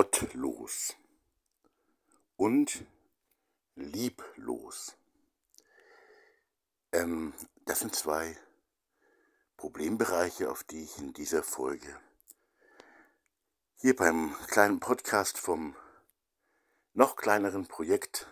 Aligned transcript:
gottlos 0.00 0.96
und 2.36 2.86
lieblos. 3.74 4.96
Ähm, 6.90 7.34
das 7.66 7.80
sind 7.80 7.94
zwei 7.94 8.34
Problembereiche, 9.58 10.50
auf 10.50 10.64
die 10.64 10.84
ich 10.84 10.96
in 10.96 11.12
dieser 11.12 11.42
Folge 11.42 12.00
hier 13.76 13.94
beim 13.94 14.34
kleinen 14.46 14.80
Podcast 14.80 15.36
vom 15.36 15.76
noch 16.94 17.14
kleineren 17.16 17.68
Projekt 17.68 18.26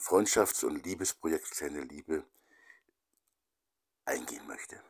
Freundschafts- 0.00 0.64
und 0.64 0.84
Liebesprojekt 0.84 1.48
Kleine 1.52 1.82
Liebe 1.82 2.26
eingehen 4.04 4.48
möchte. 4.48 4.82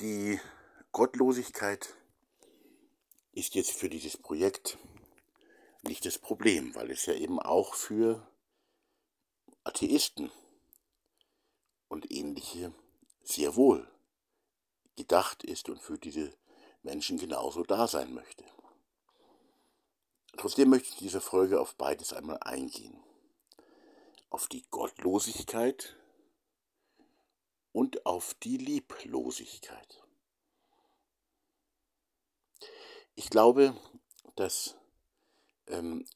Die 0.00 0.40
Gottlosigkeit 0.90 1.94
ist 3.38 3.54
jetzt 3.54 3.70
für 3.70 3.88
dieses 3.88 4.16
Projekt 4.16 4.78
nicht 5.82 6.04
das 6.04 6.18
Problem, 6.18 6.74
weil 6.74 6.90
es 6.90 7.06
ja 7.06 7.14
eben 7.14 7.38
auch 7.38 7.74
für 7.74 8.28
Atheisten 9.62 10.32
und 11.86 12.10
ähnliche 12.10 12.74
sehr 13.22 13.54
wohl 13.54 13.88
gedacht 14.96 15.44
ist 15.44 15.68
und 15.68 15.80
für 15.80 15.98
diese 15.98 16.36
Menschen 16.82 17.16
genauso 17.16 17.62
da 17.62 17.86
sein 17.86 18.12
möchte. 18.12 18.44
Trotzdem 20.36 20.70
möchte 20.70 20.88
ich 20.88 20.94
in 20.94 21.06
dieser 21.06 21.20
Folge 21.20 21.60
auf 21.60 21.76
beides 21.76 22.12
einmal 22.12 22.38
eingehen. 22.40 23.00
Auf 24.30 24.48
die 24.48 24.64
Gottlosigkeit 24.70 25.96
und 27.70 28.04
auf 28.04 28.34
die 28.34 28.56
Lieblosigkeit. 28.56 30.07
Ich 33.18 33.30
glaube, 33.30 33.76
dass 34.36 34.76
ähm, 35.66 36.06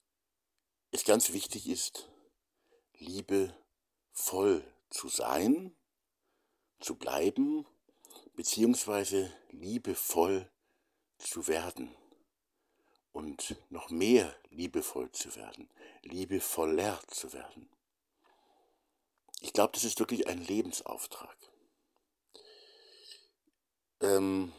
es 0.92 1.04
ganz 1.04 1.32
wichtig 1.32 1.68
ist, 1.68 2.08
liebevoll 2.94 4.64
zu 4.88 5.08
sein, 5.08 5.76
zu 6.78 6.94
bleiben, 6.94 7.66
beziehungsweise 8.34 9.36
liebevoll 9.50 10.48
zu 11.18 11.48
werden 11.48 11.92
und 13.10 13.56
noch 13.68 13.90
mehr 13.90 14.32
liebevoll 14.50 15.10
zu 15.10 15.34
werden, 15.34 15.68
liebevoller 16.02 17.02
zu 17.08 17.32
werden. 17.32 17.68
Ich 19.40 19.52
glaube, 19.52 19.72
das 19.72 19.82
ist 19.82 19.98
wirklich 19.98 20.28
ein 20.28 20.40
Lebensauftrag. 20.40 21.36
Ähm, 24.02 24.52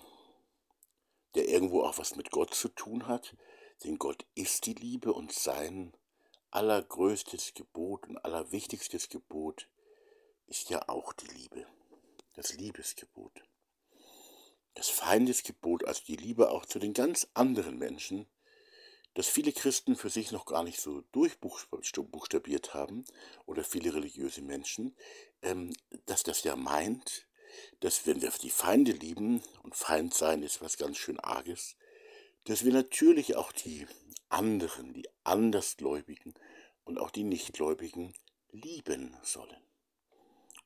der 1.35 1.47
irgendwo 1.47 1.83
auch 1.83 1.97
was 1.97 2.15
mit 2.15 2.31
Gott 2.31 2.53
zu 2.53 2.69
tun 2.69 3.07
hat, 3.07 3.35
denn 3.83 3.97
Gott 3.97 4.25
ist 4.35 4.65
die 4.65 4.73
Liebe 4.73 5.13
und 5.13 5.31
sein 5.31 5.93
allergrößtes 6.51 7.53
Gebot 7.53 8.07
und 8.07 8.17
allerwichtigstes 8.17 9.09
Gebot 9.09 9.67
ist 10.47 10.69
ja 10.69 10.87
auch 10.87 11.13
die 11.13 11.27
Liebe, 11.27 11.65
das 12.33 12.53
Liebesgebot. 12.53 13.43
Das 14.75 14.89
Feindesgebot, 14.89 15.85
also 15.85 16.03
die 16.07 16.15
Liebe 16.15 16.49
auch 16.49 16.65
zu 16.65 16.79
den 16.79 16.93
ganz 16.93 17.27
anderen 17.33 17.77
Menschen, 17.77 18.27
das 19.13 19.27
viele 19.27 19.51
Christen 19.51 19.95
für 19.95 20.09
sich 20.09 20.31
noch 20.31 20.45
gar 20.45 20.63
nicht 20.63 20.79
so 20.79 21.01
durchbuchstabiert 21.11 22.73
haben 22.73 23.05
oder 23.45 23.63
viele 23.63 23.93
religiöse 23.93 24.41
Menschen, 24.41 24.95
ähm, 25.41 25.73
dass 26.05 26.23
das 26.23 26.43
ja 26.43 26.55
meint, 26.55 27.27
dass 27.79 28.05
wenn 28.05 28.21
wir 28.21 28.31
die 28.31 28.49
Feinde 28.49 28.91
lieben, 28.91 29.41
und 29.63 29.75
Feind 29.75 30.13
sein 30.13 30.43
ist 30.43 30.61
was 30.61 30.77
ganz 30.77 30.97
schön 30.97 31.19
Arges, 31.19 31.75
dass 32.45 32.65
wir 32.65 32.73
natürlich 32.73 33.35
auch 33.35 33.51
die 33.51 33.87
anderen, 34.29 34.93
die 34.93 35.07
Andersgläubigen 35.23 36.33
und 36.83 36.99
auch 36.99 37.11
die 37.11 37.23
Nichtgläubigen 37.23 38.13
lieben 38.51 39.15
sollen. 39.23 39.57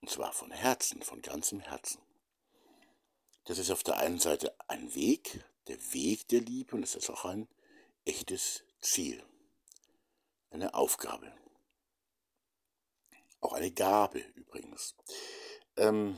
Und 0.02 0.10
zwar 0.10 0.32
von 0.32 0.52
Herzen, 0.52 1.02
von 1.02 1.22
ganzem 1.22 1.60
Herzen. 1.60 2.02
Das 3.46 3.58
ist 3.58 3.72
auf 3.72 3.84
der 3.84 3.98
einen 3.98 4.20
Seite 4.20 4.54
ein 4.68 4.94
Weg, 4.94 5.44
der 5.68 5.78
Weg 5.94 6.28
der 6.28 6.42
Liebe, 6.42 6.76
und 6.76 6.84
es 6.84 6.96
ist 6.96 7.10
auch 7.10 7.26
ein 7.26 7.48
echtes 8.06 8.64
Ziel, 8.80 9.24
eine 10.50 10.74
Aufgabe. 10.74 11.32
Auch 13.40 13.54
eine 13.54 13.72
Gabe 13.72 14.20
übrigens. 14.36 14.96
Ähm, 15.76 16.18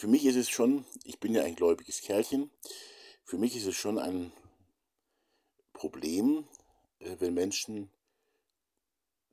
für 0.00 0.08
mich 0.08 0.24
ist 0.24 0.36
es 0.36 0.48
schon, 0.48 0.86
ich 1.04 1.20
bin 1.20 1.34
ja 1.34 1.42
ein 1.42 1.56
gläubiges 1.56 2.00
Kerlchen, 2.00 2.50
für 3.22 3.36
mich 3.36 3.54
ist 3.54 3.66
es 3.66 3.76
schon 3.76 3.98
ein 3.98 4.32
Problem, 5.74 6.48
äh, 7.00 7.16
wenn 7.18 7.34
Menschen 7.34 7.90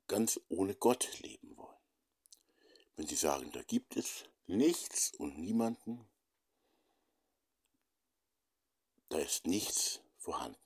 ganz 0.08 0.38
ohne 0.50 0.74
Gott 0.74 1.08
leben 1.22 1.56
wollen. 1.56 1.78
Wenn 2.96 3.06
sie 3.06 3.14
sagen, 3.14 3.50
da 3.52 3.62
gibt 3.62 3.96
es 3.96 4.24
nichts 4.46 5.14
und 5.16 5.38
niemanden, 5.38 6.06
da 9.08 9.16
ist 9.20 9.46
nichts 9.46 10.02
vorhanden. 10.18 10.60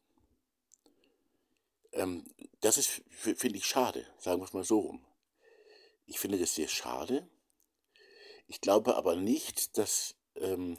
Ähm, 1.93 2.25
das 2.59 2.77
ist, 2.77 3.03
finde 3.09 3.57
ich, 3.57 3.67
schade, 3.67 4.05
sagen 4.19 4.41
wir 4.41 4.47
es 4.47 4.53
mal 4.53 4.65
so 4.65 4.81
rum. 4.81 5.07
Ich 6.07 6.19
finde 6.19 6.39
das 6.39 6.57
sehr 6.57 6.67
schade, 6.67 7.31
ich 8.53 8.61
glaube 8.61 8.97
aber 8.97 9.17
nicht, 9.17 9.79
dass, 9.79 10.15
ähm, 10.37 10.77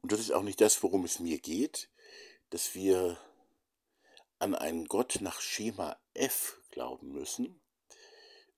und 0.00 0.12
das 0.12 0.20
ist 0.20 0.30
auch 0.30 0.44
nicht 0.44 0.60
das, 0.60 0.80
worum 0.84 1.04
es 1.04 1.18
mir 1.18 1.40
geht, 1.40 1.90
dass 2.50 2.76
wir 2.76 3.18
an 4.38 4.54
einen 4.54 4.86
Gott 4.86 5.18
nach 5.20 5.40
Schema 5.40 5.98
F 6.14 6.62
glauben 6.70 7.10
müssen, 7.10 7.60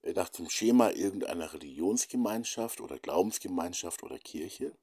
äh, 0.02 0.12
nach 0.12 0.28
dem 0.28 0.50
Schema 0.50 0.90
irgendeiner 0.90 1.50
Religionsgemeinschaft 1.54 2.82
oder 2.82 2.98
Glaubensgemeinschaft 2.98 4.02
oder 4.02 4.18
Kirche. 4.18 4.76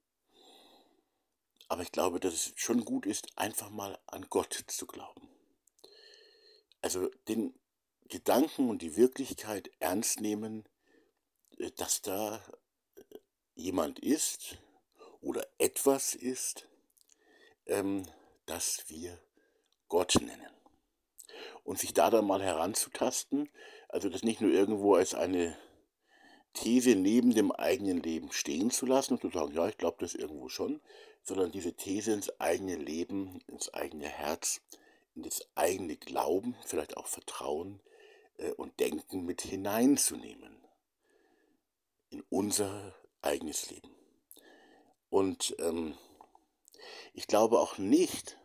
Aber 1.67 1.83
ich 1.83 1.91
glaube, 1.91 2.19
dass 2.19 2.33
es 2.33 2.53
schon 2.55 2.83
gut 2.83 3.05
ist, 3.05 3.37
einfach 3.37 3.69
mal 3.69 3.99
an 4.07 4.25
Gott 4.31 4.63
zu 4.65 4.87
glauben. 4.87 5.29
Also 6.81 7.11
den 7.27 7.53
Gedanken 8.07 8.67
und 8.67 8.81
die 8.81 8.95
Wirklichkeit 8.95 9.69
ernst 9.77 10.21
nehmen, 10.21 10.67
äh, 11.59 11.69
dass 11.77 12.01
da 12.01 12.43
jemand 13.59 13.99
ist 13.99 14.57
oder 15.21 15.45
etwas 15.57 16.15
ist, 16.15 16.67
ähm, 17.65 18.03
das 18.45 18.85
wir 18.87 19.19
Gott 19.87 20.15
nennen. 20.15 20.49
Und 21.63 21.79
sich 21.79 21.93
da 21.93 22.09
dann 22.09 22.25
mal 22.25 22.41
heranzutasten, 22.41 23.49
also 23.89 24.09
das 24.09 24.23
nicht 24.23 24.41
nur 24.41 24.51
irgendwo 24.51 24.95
als 24.95 25.13
eine 25.13 25.57
These 26.53 26.95
neben 26.95 27.33
dem 27.33 27.51
eigenen 27.51 28.01
Leben 28.01 28.31
stehen 28.31 28.71
zu 28.71 28.85
lassen 28.85 29.13
und 29.13 29.21
zu 29.21 29.29
sagen, 29.29 29.53
ja, 29.53 29.67
ich 29.67 29.77
glaube 29.77 29.97
das 29.99 30.15
irgendwo 30.15 30.49
schon, 30.49 30.81
sondern 31.23 31.51
diese 31.51 31.73
These 31.73 32.13
ins 32.13 32.39
eigene 32.39 32.75
Leben, 32.75 33.39
ins 33.47 33.73
eigene 33.73 34.07
Herz, 34.07 34.61
in 35.15 35.23
das 35.23 35.47
eigene 35.55 35.95
Glauben, 35.95 36.55
vielleicht 36.65 36.97
auch 36.97 37.07
Vertrauen 37.07 37.81
äh, 38.37 38.51
und 38.51 38.79
Denken 38.79 39.25
mit 39.25 39.41
hineinzunehmen. 39.41 40.57
In 42.09 42.23
unser 42.29 42.95
eigenes 43.21 43.69
Leben. 43.69 43.89
Und 45.09 45.55
ähm, 45.59 45.97
ich 47.13 47.27
glaube 47.27 47.59
auch 47.59 47.77
nicht, 47.77 48.37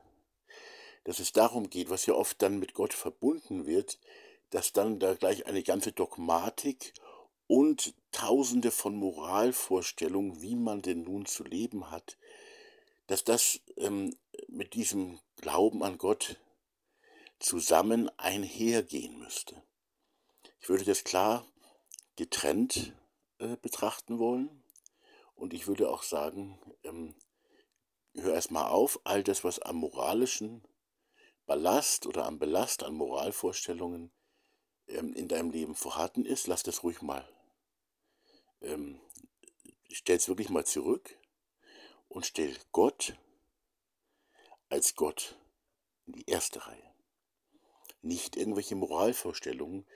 dass 1.05 1.19
es 1.19 1.33
darum 1.33 1.69
geht, 1.69 1.91
was 1.91 2.07
ja 2.07 2.15
oft 2.15 2.41
dann 2.43 2.59
mit 2.59 2.75
Gott 2.75 2.95
verbunden 2.95 3.67
wird, 3.67 3.99
dass 4.51 4.73
dann 4.73 4.99
da 4.99 5.15
gleich 5.15 5.47
eine 5.47 5.63
ganze 5.63 5.93
Dogmatik 5.93 6.95
und 7.47 7.95
tausende 8.11 8.71
von 8.71 8.97
Moralvorstellungen, 8.97 10.41
wie 10.41 10.57
man 10.57 10.81
denn 10.81 11.03
nun 11.03 11.27
zu 11.27 11.45
leben 11.45 11.91
hat, 11.91 12.17
dass 13.07 13.25
das 13.25 13.61
ähm, 13.77 14.17
mit 14.49 14.75
diesem 14.75 15.21
Glauben 15.37 15.83
an 15.83 15.99
Gott 15.99 16.41
zusammen 17.39 18.11
einhergehen 18.19 19.19
müsste. 19.19 19.63
Ich 20.61 20.69
würde 20.71 20.85
das 20.85 21.05
klar 21.05 21.47
getrennt 22.17 22.95
äh, 23.39 23.57
betrachten 23.57 24.19
wollen. 24.19 24.64
Und 25.35 25.53
ich 25.53 25.67
würde 25.67 25.91
auch 25.91 26.03
sagen, 26.03 26.59
ähm, 26.83 27.15
hör 28.15 28.35
erstmal 28.35 28.71
auf, 28.71 29.01
all 29.05 29.23
das, 29.23 29.45
was 29.45 29.59
am 29.59 29.77
moralischen 29.77 30.67
Ballast 31.47 32.07
oder 32.07 32.25
am 32.25 32.39
Belast 32.39 32.83
an 32.83 32.95
Moralvorstellungen 32.95 34.13
ähm, 34.87 35.15
in 35.15 35.29
deinem 35.29 35.51
Leben 35.51 35.75
vorhanden 35.75 36.25
ist, 36.25 36.47
lass 36.47 36.63
das 36.63 36.83
ruhig 36.83 37.03
mal. 37.03 37.29
Ähm, 38.61 39.01
stell 39.91 40.17
es 40.17 40.29
wirklich 40.29 40.49
mal 40.49 40.65
zurück 40.65 41.17
und 42.09 42.27
stell 42.27 42.57
Gott 42.73 43.17
als 44.69 44.95
Gott 44.95 45.39
in 46.07 46.15
die 46.15 46.27
erste 46.27 46.67
Reihe. 46.67 46.95
Nicht 48.01 48.37
irgendwelche 48.37 48.75
Moralvorstellungen, 48.75 49.87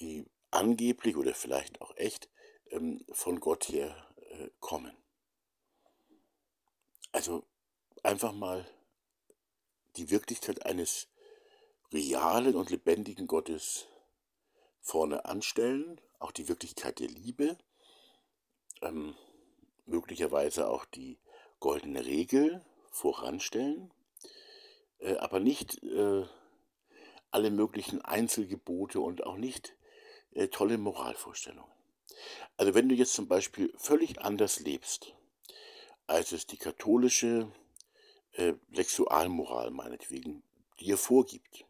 die 0.00 0.26
angeblich 0.50 1.16
oder 1.16 1.34
vielleicht 1.34 1.80
auch 1.80 1.96
echt 1.96 2.30
ähm, 2.70 3.04
von 3.12 3.40
Gott 3.40 3.68
her 3.68 4.09
kommen. 4.60 4.96
Also 7.12 7.44
einfach 8.02 8.32
mal 8.32 8.66
die 9.96 10.10
Wirklichkeit 10.10 10.64
eines 10.64 11.08
realen 11.92 12.54
und 12.54 12.70
lebendigen 12.70 13.26
Gottes 13.26 13.86
vorne 14.80 15.24
anstellen, 15.24 16.00
auch 16.18 16.32
die 16.32 16.48
Wirklichkeit 16.48 17.00
der 17.00 17.08
Liebe, 17.08 17.58
ähm, 18.82 19.14
möglicherweise 19.86 20.68
auch 20.68 20.84
die 20.84 21.18
goldene 21.58 22.04
Regel 22.06 22.64
voranstellen, 22.90 23.92
äh, 24.98 25.16
aber 25.16 25.40
nicht 25.40 25.82
äh, 25.82 26.24
alle 27.30 27.50
möglichen 27.50 28.00
Einzelgebote 28.00 29.00
und 29.00 29.24
auch 29.24 29.36
nicht 29.36 29.76
äh, 30.32 30.48
tolle 30.48 30.78
Moralvorstellungen. 30.78 31.79
Also 32.56 32.74
wenn 32.74 32.88
du 32.88 32.94
jetzt 32.94 33.14
zum 33.14 33.28
Beispiel 33.28 33.72
völlig 33.76 34.20
anders 34.20 34.60
lebst, 34.60 35.14
als 36.06 36.32
es 36.32 36.46
die 36.46 36.58
katholische 36.58 37.50
äh, 38.32 38.54
Sexualmoral 38.74 39.70
meinetwegen 39.70 40.42
dir 40.78 40.98
vorgibt, 40.98 41.64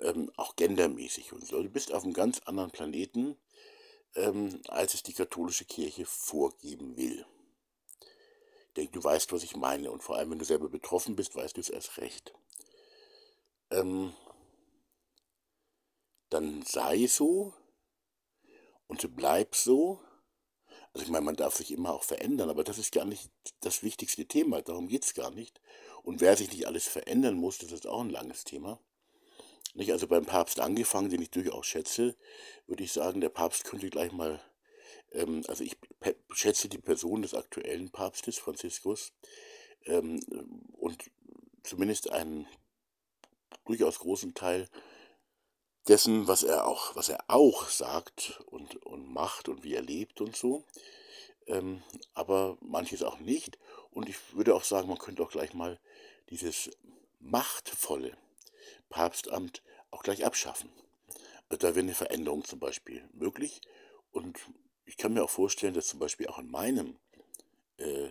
ähm, 0.00 0.30
auch 0.36 0.54
gendermäßig 0.56 1.32
und 1.32 1.46
so, 1.46 1.62
du 1.62 1.68
bist 1.68 1.92
auf 1.92 2.04
einem 2.04 2.12
ganz 2.12 2.40
anderen 2.40 2.70
Planeten, 2.70 3.36
ähm, 4.14 4.60
als 4.68 4.94
es 4.94 5.02
die 5.02 5.14
katholische 5.14 5.64
Kirche 5.64 6.06
vorgeben 6.06 6.96
will. 6.96 7.26
Ich 8.68 8.74
denke, 8.74 8.92
du 8.92 9.02
weißt, 9.02 9.32
was 9.32 9.42
ich 9.42 9.56
meine 9.56 9.90
und 9.90 10.02
vor 10.02 10.16
allem, 10.16 10.30
wenn 10.30 10.38
du 10.38 10.44
selber 10.44 10.68
betroffen 10.68 11.16
bist, 11.16 11.34
weißt 11.34 11.56
du 11.56 11.60
es 11.60 11.70
erst 11.70 11.98
recht. 11.98 12.32
Ähm, 13.70 14.12
dann 16.30 16.62
sei 16.62 17.06
so 17.06 17.54
und 18.88 19.16
bleib 19.16 19.54
so. 19.54 20.00
Also 20.92 21.04
ich 21.04 21.10
meine, 21.10 21.24
man 21.24 21.36
darf 21.36 21.54
sich 21.54 21.70
immer 21.70 21.94
auch 21.94 22.02
verändern, 22.02 22.50
aber 22.50 22.64
das 22.64 22.78
ist 22.78 22.92
gar 22.92 23.04
nicht 23.04 23.30
das 23.60 23.82
wichtigste 23.82 24.26
Thema, 24.26 24.62
darum 24.62 24.88
geht 24.88 25.04
es 25.04 25.14
gar 25.14 25.30
nicht. 25.30 25.60
Und 26.02 26.20
wer 26.20 26.36
sich 26.36 26.50
nicht 26.50 26.66
alles 26.66 26.88
verändern 26.88 27.36
muss, 27.36 27.58
das 27.58 27.72
ist 27.72 27.86
auch 27.86 28.00
ein 28.00 28.10
langes 28.10 28.44
Thema. 28.44 28.80
Nicht? 29.74 29.92
Also 29.92 30.08
beim 30.08 30.24
Papst 30.24 30.60
angefangen, 30.60 31.10
den 31.10 31.22
ich 31.22 31.30
durchaus 31.30 31.66
schätze, 31.66 32.16
würde 32.66 32.82
ich 32.82 32.92
sagen, 32.92 33.20
der 33.20 33.28
Papst 33.28 33.64
könnte 33.64 33.90
gleich 33.90 34.12
mal, 34.12 34.40
ähm, 35.12 35.44
also 35.46 35.62
ich 35.62 35.76
schätze 36.32 36.68
die 36.68 36.78
Person 36.78 37.22
des 37.22 37.34
aktuellen 37.34 37.90
Papstes, 37.90 38.38
Franziskus, 38.38 39.12
ähm, 39.84 40.20
und 40.72 41.10
zumindest 41.62 42.10
einen 42.10 42.46
durchaus 43.66 43.98
großen 43.98 44.34
Teil 44.34 44.68
dessen, 45.88 46.28
was 46.28 46.42
er 46.42 46.66
auch, 46.66 46.94
was 46.96 47.08
er 47.08 47.24
auch 47.28 47.68
sagt 47.68 48.40
und, 48.46 48.76
und 48.84 49.12
macht 49.12 49.48
und 49.48 49.64
wie 49.64 49.74
er 49.74 49.82
lebt 49.82 50.20
und 50.20 50.36
so. 50.36 50.64
Ähm, 51.46 51.82
aber 52.14 52.58
manches 52.60 53.02
auch 53.02 53.18
nicht. 53.18 53.58
Und 53.90 54.08
ich 54.08 54.16
würde 54.34 54.54
auch 54.54 54.64
sagen, 54.64 54.88
man 54.88 54.98
könnte 54.98 55.22
auch 55.22 55.30
gleich 55.30 55.54
mal 55.54 55.78
dieses 56.30 56.70
machtvolle 57.20 58.16
Papstamt 58.90 59.62
auch 59.90 60.02
gleich 60.02 60.24
abschaffen. 60.24 60.70
Also 61.48 61.66
da 61.66 61.74
wäre 61.74 61.84
eine 61.84 61.94
Veränderung 61.94 62.44
zum 62.44 62.58
Beispiel 62.58 63.02
möglich. 63.12 63.62
Und 64.12 64.38
ich 64.84 64.96
kann 64.96 65.14
mir 65.14 65.24
auch 65.24 65.30
vorstellen, 65.30 65.74
dass 65.74 65.88
zum 65.88 65.98
Beispiel 65.98 66.26
auch 66.26 66.38
in 66.38 66.50
meinem 66.50 66.98
äh, 67.78 68.10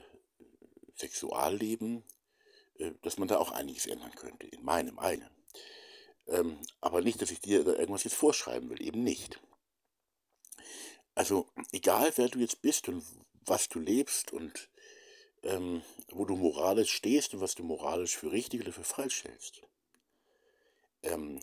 Sexualleben, 0.95 2.03
äh, 2.79 2.91
dass 3.03 3.17
man 3.17 3.27
da 3.27 3.37
auch 3.37 3.51
einiges 3.51 3.85
ändern 3.85 4.13
könnte, 4.15 4.47
in 4.47 4.63
meinem 4.63 4.97
eigenen. 4.97 5.36
Ähm, 6.27 6.59
aber 6.81 7.01
nicht, 7.01 7.21
dass 7.21 7.31
ich 7.31 7.39
dir 7.39 7.63
da 7.63 7.73
irgendwas 7.73 8.03
jetzt 8.03 8.15
vorschreiben 8.15 8.69
will, 8.69 8.81
eben 8.81 9.03
nicht. 9.03 9.39
Also 11.15 11.47
egal, 11.71 12.11
wer 12.15 12.29
du 12.29 12.39
jetzt 12.39 12.61
bist 12.61 12.89
und 12.89 13.03
was 13.45 13.69
du 13.69 13.79
lebst 13.79 14.33
und 14.33 14.69
ähm, 15.43 15.81
wo 16.11 16.25
du 16.25 16.35
moralisch 16.35 16.91
stehst 16.91 17.33
und 17.33 17.41
was 17.41 17.55
du 17.55 17.63
moralisch 17.63 18.17
für 18.17 18.31
richtig 18.31 18.61
oder 18.61 18.73
für 18.73 18.83
falsch 18.83 19.23
hältst, 19.23 19.61
ähm, 21.03 21.41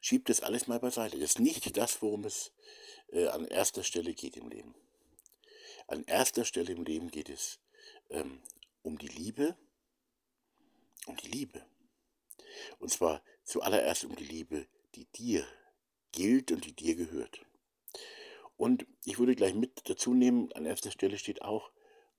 schieb 0.00 0.26
das 0.26 0.40
alles 0.40 0.66
mal 0.66 0.78
beiseite. 0.78 1.18
Das 1.18 1.30
ist 1.30 1.40
nicht 1.40 1.76
das, 1.76 2.00
worum 2.00 2.24
es 2.24 2.52
äh, 3.10 3.26
an 3.26 3.46
erster 3.46 3.82
Stelle 3.82 4.14
geht 4.14 4.36
im 4.36 4.48
Leben. 4.48 4.74
An 5.86 6.04
erster 6.04 6.44
Stelle 6.44 6.72
im 6.72 6.84
Leben 6.84 7.10
geht 7.10 7.28
es 7.28 7.58
ähm, 8.10 8.42
um 8.82 8.98
die 8.98 9.08
Liebe, 9.08 9.56
um 11.06 11.16
die 11.16 11.28
Liebe. 11.28 11.64
Und 12.78 12.90
zwar 12.90 13.22
zuallererst 13.44 14.04
um 14.04 14.16
die 14.16 14.24
Liebe, 14.24 14.66
die 14.94 15.06
dir 15.06 15.46
gilt 16.12 16.52
und 16.52 16.64
die 16.64 16.74
dir 16.74 16.94
gehört. 16.96 17.40
Und 18.56 18.86
ich 19.04 19.18
würde 19.18 19.34
gleich 19.34 19.54
mit 19.54 19.88
dazu 19.88 20.14
nehmen, 20.14 20.52
an 20.52 20.64
erster 20.64 20.90
Stelle 20.90 21.18
steht 21.18 21.42
auch 21.42 21.70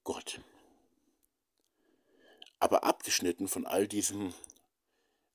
Gott. 0.04 0.42
Aber 2.60 2.84
abgeschnitten 2.84 3.48
von 3.48 3.66
all 3.66 3.88
diesem 3.88 4.34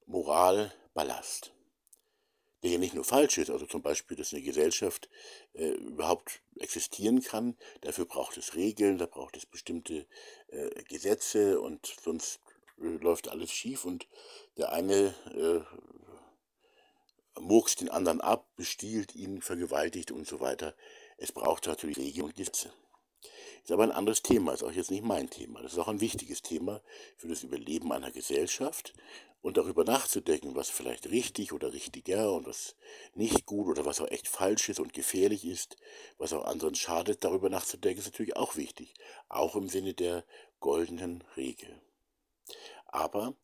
Moralballast, 0.06 1.52
der 2.62 2.72
ja 2.72 2.78
nicht 2.78 2.94
nur 2.94 3.04
falsch 3.04 3.38
ist, 3.38 3.50
also 3.50 3.66
zum 3.66 3.82
Beispiel, 3.82 4.16
dass 4.16 4.32
eine 4.32 4.42
Gesellschaft 4.42 5.08
äh, 5.54 5.70
überhaupt 5.70 6.42
existieren 6.56 7.22
kann, 7.22 7.56
dafür 7.80 8.04
braucht 8.04 8.36
es 8.36 8.54
Regeln, 8.54 8.98
da 8.98 9.06
braucht 9.06 9.36
es 9.36 9.46
bestimmte 9.46 10.06
äh, 10.48 10.82
Gesetze 10.84 11.60
und 11.60 11.86
sonst 11.86 12.40
äh, 12.80 12.84
läuft 12.84 13.28
alles 13.28 13.50
schief 13.52 13.84
und 13.84 14.08
der 14.56 14.72
eine 14.72 15.14
äh, 15.34 15.60
murkst 17.40 17.80
den 17.80 17.90
anderen 17.90 18.20
ab, 18.20 18.48
bestiehlt 18.56 19.14
ihn, 19.14 19.42
vergewaltigt 19.42 20.10
und 20.10 20.26
so 20.26 20.40
weiter. 20.40 20.74
Es 21.16 21.32
braucht 21.32 21.66
natürlich 21.66 21.98
Regeln 21.98 22.26
und 22.26 22.36
Gesetze. 22.36 22.72
Ist 23.62 23.72
aber 23.72 23.82
ein 23.82 23.92
anderes 23.92 24.22
Thema, 24.22 24.52
ist 24.52 24.62
auch 24.62 24.72
jetzt 24.72 24.90
nicht 24.90 25.04
mein 25.04 25.28
Thema. 25.28 25.60
Das 25.62 25.72
ist 25.72 25.78
auch 25.78 25.88
ein 25.88 26.00
wichtiges 26.00 26.42
Thema 26.42 26.80
für 27.16 27.28
das 27.28 27.42
Überleben 27.42 27.92
einer 27.92 28.10
Gesellschaft 28.10 28.94
und 29.42 29.56
darüber 29.56 29.84
nachzudenken, 29.84 30.54
was 30.54 30.70
vielleicht 30.70 31.10
richtig 31.10 31.52
oder 31.52 31.72
richtiger 31.72 32.32
und 32.32 32.46
was 32.46 32.76
nicht 33.14 33.46
gut 33.46 33.68
oder 33.68 33.84
was 33.84 34.00
auch 34.00 34.10
echt 34.10 34.28
falsch 34.28 34.68
ist 34.70 34.80
und 34.80 34.92
gefährlich 34.92 35.44
ist, 35.44 35.76
was 36.18 36.32
auch 36.32 36.44
anderen 36.44 36.74
schadet, 36.74 37.24
darüber 37.24 37.48
nachzudenken, 37.48 38.00
ist 38.00 38.06
natürlich 38.06 38.36
auch 38.36 38.56
wichtig. 38.56 38.94
Auch 39.28 39.56
im 39.56 39.68
Sinne 39.68 39.94
der 39.94 40.24
goldenen 40.58 41.22
Regel. 41.36 41.80
Aber 42.86 43.34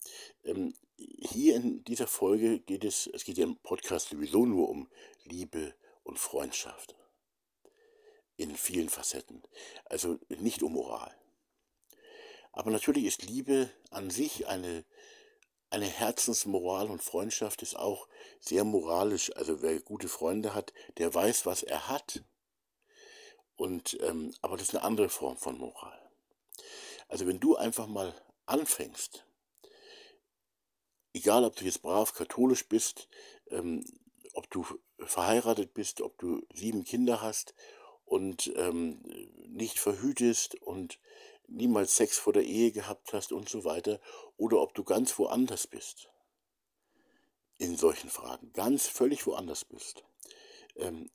ähm, 0.45 0.75
hier 0.97 1.57
in 1.57 1.85
dieser 1.85 2.07
Folge 2.07 2.61
geht 2.61 2.85
es, 2.85 3.07
es 3.07 3.25
geht 3.25 3.39
ja 3.39 3.45
im 3.45 3.57
Podcast 3.59 4.09
sowieso 4.09 4.47
nur 4.47 4.69
um 4.69 4.89
Liebe 5.25 5.75
und 6.03 6.19
Freundschaft. 6.19 6.95
In 8.37 8.55
vielen 8.57 8.89
Facetten. 8.89 9.43
Also 9.85 10.19
nicht 10.29 10.63
um 10.63 10.73
Moral. 10.73 11.15
Aber 12.53 12.71
natürlich 12.71 13.05
ist 13.05 13.23
Liebe 13.23 13.71
an 13.91 14.11
sich 14.11 14.47
eine, 14.47 14.85
eine 15.71 15.87
Herzensmoral 15.87 16.91
und 16.91 17.03
Freundschaft 17.03 17.63
ist 17.63 17.77
auch 17.77 18.09
sehr 18.41 18.65
moralisch. 18.65 19.35
Also 19.37 19.63
wer 19.63 19.79
gute 19.81 20.09
Freunde 20.09 20.55
hat, 20.55 20.73
der 20.99 21.15
weiß, 21.15 21.47
was 21.47 21.63
er 21.63 21.89
hat. 21.89 22.25
Und, 23.57 23.99
ähm, 24.01 24.35
aber 24.43 24.57
das 24.57 24.69
ist 24.69 24.75
eine 24.75 24.85
andere 24.85 25.09
Form 25.09 25.37
von 25.37 25.59
Moral. 25.59 25.99
Also 27.09 27.27
wenn 27.27 27.41
du 27.41 27.57
einfach 27.57 27.87
mal 27.87 28.15
anfängst, 28.47 29.27
egal 31.13 31.45
ob 31.45 31.57
du 31.57 31.65
jetzt 31.65 31.83
brav 31.83 32.15
katholisch 32.15 32.69
bist, 32.69 33.09
ähm, 33.51 33.85
ob 34.35 34.51
du 34.51 34.65
verheiratet 34.99 35.75
bist, 35.75 36.01
ob 36.01 36.19
du 36.19 36.47
sieben 36.55 36.85
Kinder 36.85 37.23
hast 37.23 37.55
und 38.05 38.53
ähm, 38.57 39.03
nicht 39.49 39.79
verhütest 39.79 40.55
und 40.57 41.01
niemals 41.49 41.97
Sex 41.97 42.19
vor 42.19 42.33
der 42.33 42.45
Ehe 42.45 42.73
gehabt 42.73 43.13
hast 43.13 43.33
und 43.33 43.49
so 43.49 43.65
weiter, 43.65 44.01
oder 44.37 44.61
ob 44.61 44.75
du 44.75 44.85
ganz 44.85 45.19
woanders 45.19 45.67
bist 45.67 46.09
in 47.59 47.77
solchen 47.77 48.11
Fragen, 48.11 48.53
ganz 48.53 48.87
völlig 48.87 49.27
woanders 49.27 49.65
bist. 49.65 50.05
Ähm, 50.77 51.11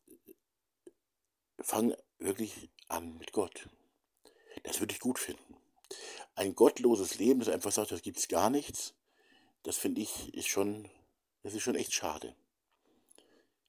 fang 1.59 1.95
wirklich 2.17 2.71
an 2.87 3.17
mit 3.17 3.31
Gott. 3.31 3.69
Das 4.63 4.79
würde 4.79 4.93
ich 4.93 4.99
gut 4.99 5.19
finden. 5.19 5.50
Ein 6.41 6.55
gottloses 6.55 7.19
Leben, 7.19 7.39
das 7.39 7.49
einfach 7.49 7.71
sagt, 7.71 7.91
das 7.91 8.01
gibt 8.01 8.17
es 8.17 8.27
gar 8.27 8.49
nichts, 8.49 8.95
das 9.61 9.77
finde 9.77 10.01
ich, 10.01 10.33
ist 10.33 10.47
schon, 10.47 10.89
das 11.43 11.53
ist 11.53 11.61
schon 11.61 11.75
echt 11.75 11.93
schade. 11.93 12.35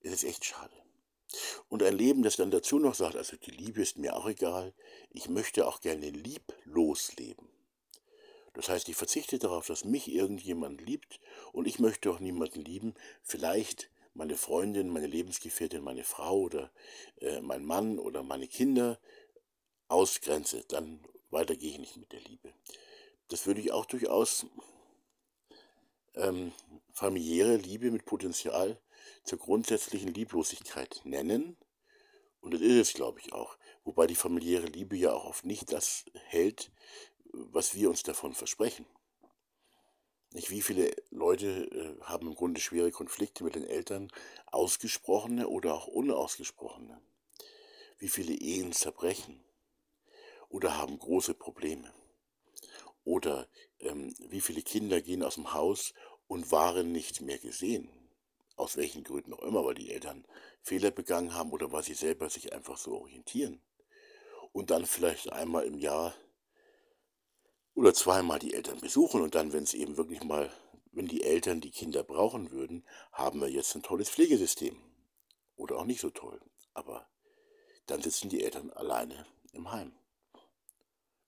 Es 0.00 0.10
ist 0.10 0.24
echt 0.24 0.46
schade. 0.46 0.72
Und 1.68 1.82
ein 1.82 1.94
Leben, 1.94 2.22
das 2.22 2.36
dann 2.36 2.50
dazu 2.50 2.78
noch 2.78 2.94
sagt, 2.94 3.14
also 3.14 3.36
die 3.36 3.50
Liebe 3.50 3.82
ist 3.82 3.98
mir 3.98 4.16
auch 4.16 4.26
egal, 4.26 4.72
ich 5.10 5.28
möchte 5.28 5.66
auch 5.66 5.82
gerne 5.82 6.08
lieblos 6.08 7.14
leben. 7.16 7.46
Das 8.54 8.70
heißt, 8.70 8.88
ich 8.88 8.96
verzichte 8.96 9.38
darauf, 9.38 9.66
dass 9.66 9.84
mich 9.84 10.10
irgendjemand 10.10 10.80
liebt 10.80 11.20
und 11.52 11.68
ich 11.68 11.78
möchte 11.78 12.10
auch 12.10 12.20
niemanden 12.20 12.62
lieben. 12.62 12.94
Vielleicht 13.22 13.90
meine 14.14 14.38
Freundin, 14.38 14.88
meine 14.88 15.08
Lebensgefährtin, 15.08 15.84
meine 15.84 16.04
Frau 16.04 16.38
oder 16.38 16.72
äh, 17.20 17.42
mein 17.42 17.66
Mann 17.66 17.98
oder 17.98 18.22
meine 18.22 18.48
Kinder 18.48 18.98
ausgrenze. 19.88 20.64
Dann 20.68 21.06
weiter 21.32 21.56
gehe 21.56 21.70
ich 21.70 21.78
nicht 21.78 21.96
mit 21.96 22.12
der 22.12 22.20
Liebe. 22.20 22.52
Das 23.28 23.46
würde 23.46 23.60
ich 23.60 23.72
auch 23.72 23.86
durchaus 23.86 24.46
ähm, 26.14 26.52
familiäre 26.92 27.56
Liebe 27.56 27.90
mit 27.90 28.04
Potenzial 28.04 28.80
zur 29.24 29.38
grundsätzlichen 29.38 30.12
Lieblosigkeit 30.12 31.00
nennen. 31.04 31.56
Und 32.40 32.54
das 32.54 32.60
ist 32.60 32.88
es, 32.88 32.94
glaube 32.94 33.20
ich, 33.20 33.32
auch. 33.32 33.56
Wobei 33.84 34.06
die 34.06 34.16
familiäre 34.16 34.66
Liebe 34.66 34.96
ja 34.96 35.12
auch 35.12 35.24
oft 35.24 35.44
nicht 35.44 35.72
das 35.72 36.04
hält, 36.26 36.70
was 37.32 37.74
wir 37.74 37.88
uns 37.88 38.02
davon 38.02 38.34
versprechen. 38.34 38.86
Nicht, 40.32 40.50
wie 40.50 40.62
viele 40.62 40.94
Leute 41.10 41.46
äh, 41.46 42.00
haben 42.02 42.28
im 42.28 42.34
Grunde 42.34 42.60
schwere 42.60 42.90
Konflikte 42.90 43.44
mit 43.44 43.54
den 43.54 43.64
Eltern, 43.64 44.10
ausgesprochene 44.46 45.48
oder 45.48 45.74
auch 45.74 45.86
unausgesprochene? 45.86 47.00
Wie 47.98 48.08
viele 48.08 48.34
Ehen 48.34 48.72
zerbrechen 48.72 49.42
oder 50.52 50.76
haben 50.76 50.98
große 50.98 51.34
Probleme? 51.34 51.92
Oder 53.04 53.48
ähm, 53.80 54.14
wie 54.28 54.40
viele 54.40 54.62
Kinder 54.62 55.00
gehen 55.00 55.22
aus 55.22 55.34
dem 55.34 55.52
Haus 55.54 55.94
und 56.28 56.52
waren 56.52 56.92
nicht 56.92 57.20
mehr 57.20 57.38
gesehen? 57.38 57.90
Aus 58.56 58.76
welchen 58.76 59.02
Gründen 59.02 59.32
auch 59.32 59.42
immer, 59.42 59.64
weil 59.64 59.74
die 59.74 59.90
Eltern 59.90 60.24
Fehler 60.62 60.90
begangen 60.90 61.34
haben 61.34 61.50
oder 61.50 61.72
weil 61.72 61.82
sie 61.82 61.94
selber 61.94 62.28
sich 62.28 62.52
einfach 62.52 62.76
so 62.76 62.94
orientieren. 62.98 63.60
Und 64.52 64.70
dann 64.70 64.84
vielleicht 64.84 65.32
einmal 65.32 65.64
im 65.64 65.78
Jahr 65.78 66.14
oder 67.74 67.94
zweimal 67.94 68.38
die 68.38 68.52
Eltern 68.52 68.78
besuchen 68.78 69.22
und 69.22 69.34
dann, 69.34 69.54
wenn 69.54 69.64
es 69.64 69.72
eben 69.72 69.96
wirklich 69.96 70.22
mal, 70.22 70.52
wenn 70.92 71.06
die 71.06 71.22
Eltern 71.22 71.62
die 71.62 71.70
Kinder 71.70 72.02
brauchen 72.02 72.50
würden, 72.50 72.86
haben 73.10 73.40
wir 73.40 73.48
jetzt 73.48 73.74
ein 73.74 73.82
tolles 73.82 74.10
Pflegesystem. 74.10 74.76
Oder 75.56 75.78
auch 75.78 75.86
nicht 75.86 76.02
so 76.02 76.10
toll. 76.10 76.38
Aber 76.74 77.08
dann 77.86 78.02
sitzen 78.02 78.28
die 78.28 78.44
Eltern 78.44 78.70
alleine 78.70 79.26
im 79.52 79.72
Heim. 79.72 79.92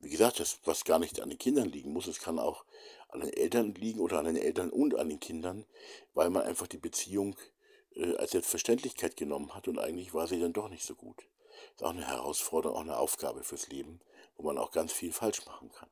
Wie 0.04 0.10
gesagt, 0.10 0.38
das, 0.38 0.58
was 0.66 0.84
gar 0.84 0.98
nicht 0.98 1.20
an 1.22 1.30
den 1.30 1.38
Kindern 1.38 1.70
liegen 1.70 1.92
muss, 1.92 2.06
es 2.06 2.20
kann 2.20 2.38
auch 2.38 2.66
an 3.08 3.20
den 3.20 3.32
Eltern 3.32 3.74
liegen 3.74 4.00
oder 4.00 4.18
an 4.18 4.26
den 4.26 4.36
Eltern 4.36 4.68
und 4.68 4.94
an 4.96 5.08
den 5.08 5.18
Kindern, 5.18 5.64
weil 6.12 6.28
man 6.28 6.42
einfach 6.42 6.66
die 6.66 6.76
Beziehung 6.76 7.36
äh, 7.94 8.14
als 8.16 8.32
Selbstverständlichkeit 8.32 9.16
genommen 9.16 9.54
hat 9.54 9.66
und 9.66 9.78
eigentlich 9.78 10.12
war 10.12 10.26
sie 10.26 10.38
dann 10.38 10.52
doch 10.52 10.68
nicht 10.68 10.84
so 10.84 10.94
gut. 10.94 11.16
Das 11.16 11.76
ist 11.76 11.84
auch 11.84 11.90
eine 11.90 12.06
Herausforderung, 12.06 12.76
auch 12.76 12.82
eine 12.82 12.98
Aufgabe 12.98 13.44
fürs 13.44 13.68
Leben, 13.68 14.00
wo 14.36 14.42
man 14.42 14.58
auch 14.58 14.72
ganz 14.72 14.92
viel 14.92 15.10
falsch 15.10 15.46
machen 15.46 15.72
kann. 15.72 15.88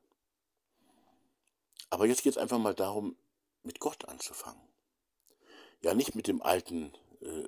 Aber 1.89 2.05
jetzt 2.05 2.21
geht 2.21 2.33
es 2.33 2.37
einfach 2.37 2.59
mal 2.59 2.75
darum, 2.75 3.17
mit 3.63 3.79
Gott 3.79 4.05
anzufangen. 4.05 4.61
Ja, 5.81 5.95
nicht 5.95 6.13
mit 6.13 6.27
dem 6.27 6.43
alten, 6.43 6.93
äh, 7.21 7.47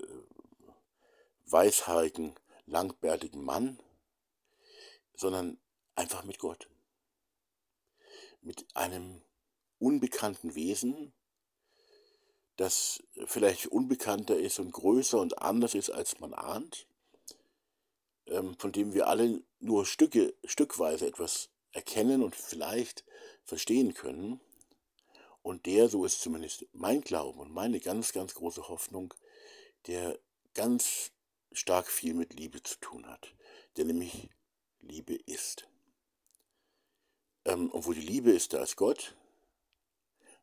weißhaarigen, 1.45 2.33
langbärtigen 2.65 3.43
Mann, 3.43 3.79
sondern 5.15 5.59
einfach 5.95 6.23
mit 6.23 6.39
Gott. 6.39 6.69
Mit 8.41 8.65
einem 8.75 9.21
unbekannten 9.79 10.55
Wesen, 10.55 11.13
das 12.57 13.03
vielleicht 13.25 13.67
unbekannter 13.67 14.37
ist 14.37 14.59
und 14.59 14.71
größer 14.71 15.19
und 15.19 15.39
anders 15.39 15.75
ist, 15.75 15.89
als 15.89 16.19
man 16.19 16.33
ahnt, 16.33 16.87
ähm, 18.27 18.55
von 18.57 18.71
dem 18.71 18.93
wir 18.93 19.07
alle 19.07 19.43
nur 19.59 19.85
Stücke, 19.85 20.33
stückweise 20.45 21.07
etwas 21.07 21.49
erkennen 21.71 22.23
und 22.23 22.35
vielleicht 22.35 23.03
verstehen 23.43 23.93
können. 23.93 24.39
Und 25.41 25.65
der, 25.65 25.89
so 25.89 26.05
ist 26.05 26.21
zumindest 26.21 26.65
mein 26.71 27.01
Glauben 27.01 27.39
und 27.39 27.51
meine 27.51 27.79
ganz, 27.79 28.13
ganz 28.13 28.33
große 28.33 28.67
Hoffnung, 28.67 29.13
der 29.85 30.17
ganz 30.53 31.11
stark 31.51 31.87
viel 31.87 32.13
mit 32.13 32.33
Liebe 32.33 32.63
zu 32.63 32.79
tun 32.79 33.05
hat, 33.05 33.35
der 33.77 33.85
nämlich 33.85 34.29
Liebe 34.79 35.13
ist. 35.13 35.67
Ähm, 37.45 37.69
und 37.71 37.85
wo 37.85 37.93
die 37.93 38.01
Liebe 38.01 38.31
ist, 38.31 38.53
da 38.53 38.63
ist 38.63 38.75
Gott. 38.75 39.15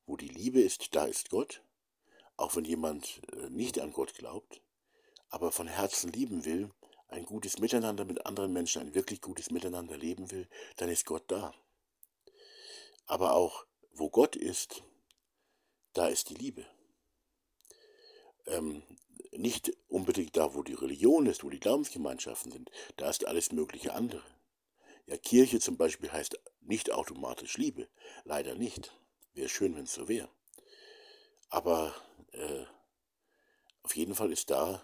Wo 0.07 0.17
die 0.17 0.29
Liebe 0.29 0.61
ist, 0.61 0.95
da 0.95 1.05
ist 1.05 1.31
Gott. 1.31 1.63
Auch 2.37 2.57
wenn 2.57 2.65
jemand 2.65 3.21
äh, 3.33 3.51
nicht 3.51 3.81
an 3.81 3.93
Gott 3.93 4.15
glaubt, 4.15 4.63
aber 5.29 5.53
von 5.53 5.67
Herzen 5.67 6.11
lieben 6.13 6.45
will, 6.45 6.71
ein 7.09 7.25
gutes 7.27 7.59
Miteinander 7.59 8.05
mit 8.05 8.25
anderen 8.25 8.53
Menschen, 8.53 8.83
ein 8.83 8.95
wirklich 8.95 9.21
gutes 9.21 9.51
Miteinander 9.51 9.97
leben 9.97 10.31
will, 10.31 10.49
dann 10.77 10.89
ist 10.89 11.05
Gott 11.05 11.25
da. 11.29 11.55
Aber 13.07 13.35
auch 13.35 13.67
wo 13.95 14.09
Gott 14.09 14.37
ist, 14.37 14.83
da 15.93 16.09
ist 16.09 16.31
die 16.31 16.35
Liebe. 16.35 16.67
Ähm, 18.47 18.83
nicht 19.33 19.73
unbedingt 19.89 20.37
da, 20.37 20.55
wo 20.55 20.63
die 20.63 20.75
Religion 20.75 21.27
ist, 21.27 21.45
wo 21.45 21.51
die 21.51 21.61
Glaubensgemeinschaften 21.61 22.53
sind, 22.53 22.71
da 22.97 23.09
ist 23.11 23.27
alles 23.27 23.53
mögliche 23.53 23.95
andere. 23.95 24.23
Ja, 25.13 25.19
Kirche 25.19 25.61
zum 25.61 25.77
Beispiel 25.77 26.11
heißt 26.11 26.41
nicht 26.63 26.91
automatisch 26.91 27.59
Liebe, 27.59 27.87
leider 28.25 28.55
nicht. 28.55 28.97
Wäre 29.35 29.51
schön, 29.51 29.77
wenn 29.77 29.85
es 29.85 29.93
so 29.93 30.09
wäre. 30.09 30.31
Aber 31.51 31.95
äh, 32.33 32.65
auf 33.83 33.95
jeden 33.95 34.15
Fall 34.15 34.33
ist 34.33 34.49
da 34.49 34.83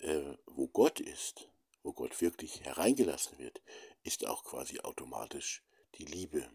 äh, 0.00 0.36
wo 0.46 0.68
Gott 0.68 1.00
ist, 1.00 1.48
wo 1.82 1.94
Gott 1.94 2.20
wirklich 2.20 2.60
hereingelassen 2.64 3.38
wird, 3.38 3.62
ist 4.02 4.26
auch 4.26 4.44
quasi 4.44 4.80
automatisch 4.80 5.64
die 5.94 6.04
Liebe. 6.04 6.48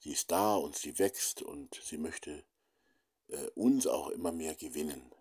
Sie 0.00 0.12
ist 0.12 0.30
da 0.30 0.56
und 0.56 0.76
sie 0.76 0.98
wächst 0.98 1.40
und 1.40 1.74
sie 1.82 1.96
möchte 1.96 2.44
äh, 3.28 3.46
uns 3.54 3.86
auch 3.86 4.08
immer 4.08 4.32
mehr 4.32 4.54
gewinnen. 4.54 5.12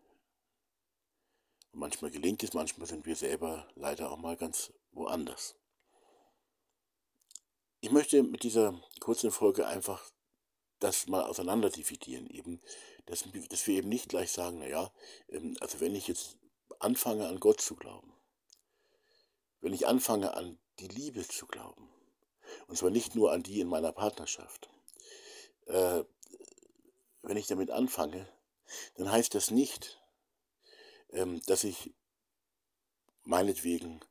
Und 1.72 1.80
manchmal 1.80 2.12
gelingt 2.12 2.44
es, 2.44 2.54
manchmal 2.54 2.88
sind 2.88 3.06
wir 3.06 3.16
selber 3.16 3.66
leider 3.76 4.12
auch 4.12 4.18
mal 4.18 4.36
ganz 4.36 4.74
woanders. 4.92 5.59
Ich 7.82 7.92
möchte 7.92 8.24
mit 8.24 8.44
dieser 8.44 8.80
kurzen 9.00 9.32
Folge 9.32 9.66
einfach 9.66 10.12
das 10.80 11.08
mal 11.08 11.24
auseinander 11.24 11.70
dividieren, 11.70 12.28
eben, 12.30 12.62
dass, 13.06 13.24
dass 13.50 13.68
wir 13.68 13.78
eben 13.78 13.90
nicht 13.90 14.10
gleich 14.10 14.32
sagen, 14.32 14.60
naja, 14.60 14.92
ähm, 15.30 15.56
also 15.62 15.80
wenn 15.80 15.96
ich 15.96 16.08
jetzt 16.08 16.38
anfange 16.80 17.28
an 17.28 17.40
Gott 17.40 17.62
zu 17.62 17.76
glauben, 17.76 18.14
wenn 19.62 19.74
ich 19.74 19.88
anfange 19.88 20.34
an 20.36 20.58
die 20.80 20.88
Liebe 20.88 21.26
zu 21.28 21.48
glauben, 21.48 21.90
und 22.68 22.78
zwar 22.78 22.90
nicht 22.90 23.16
nur 23.16 23.32
an 23.32 23.44
die 23.44 23.62
in 23.62 23.68
meiner 23.68 23.94
Partnerschaft, 23.94 24.70
äh, 25.68 26.04
wenn 27.22 27.38
ich 27.38 27.48
damit 27.48 27.72
anfange, 27.72 28.28
dann 28.96 29.12
heißt 29.12 29.36
das 29.36 29.52
nicht, 29.52 30.02
ähm, 31.12 31.42
dass 31.46 31.64
ich 31.64 31.94
meinetwegen 33.24 34.02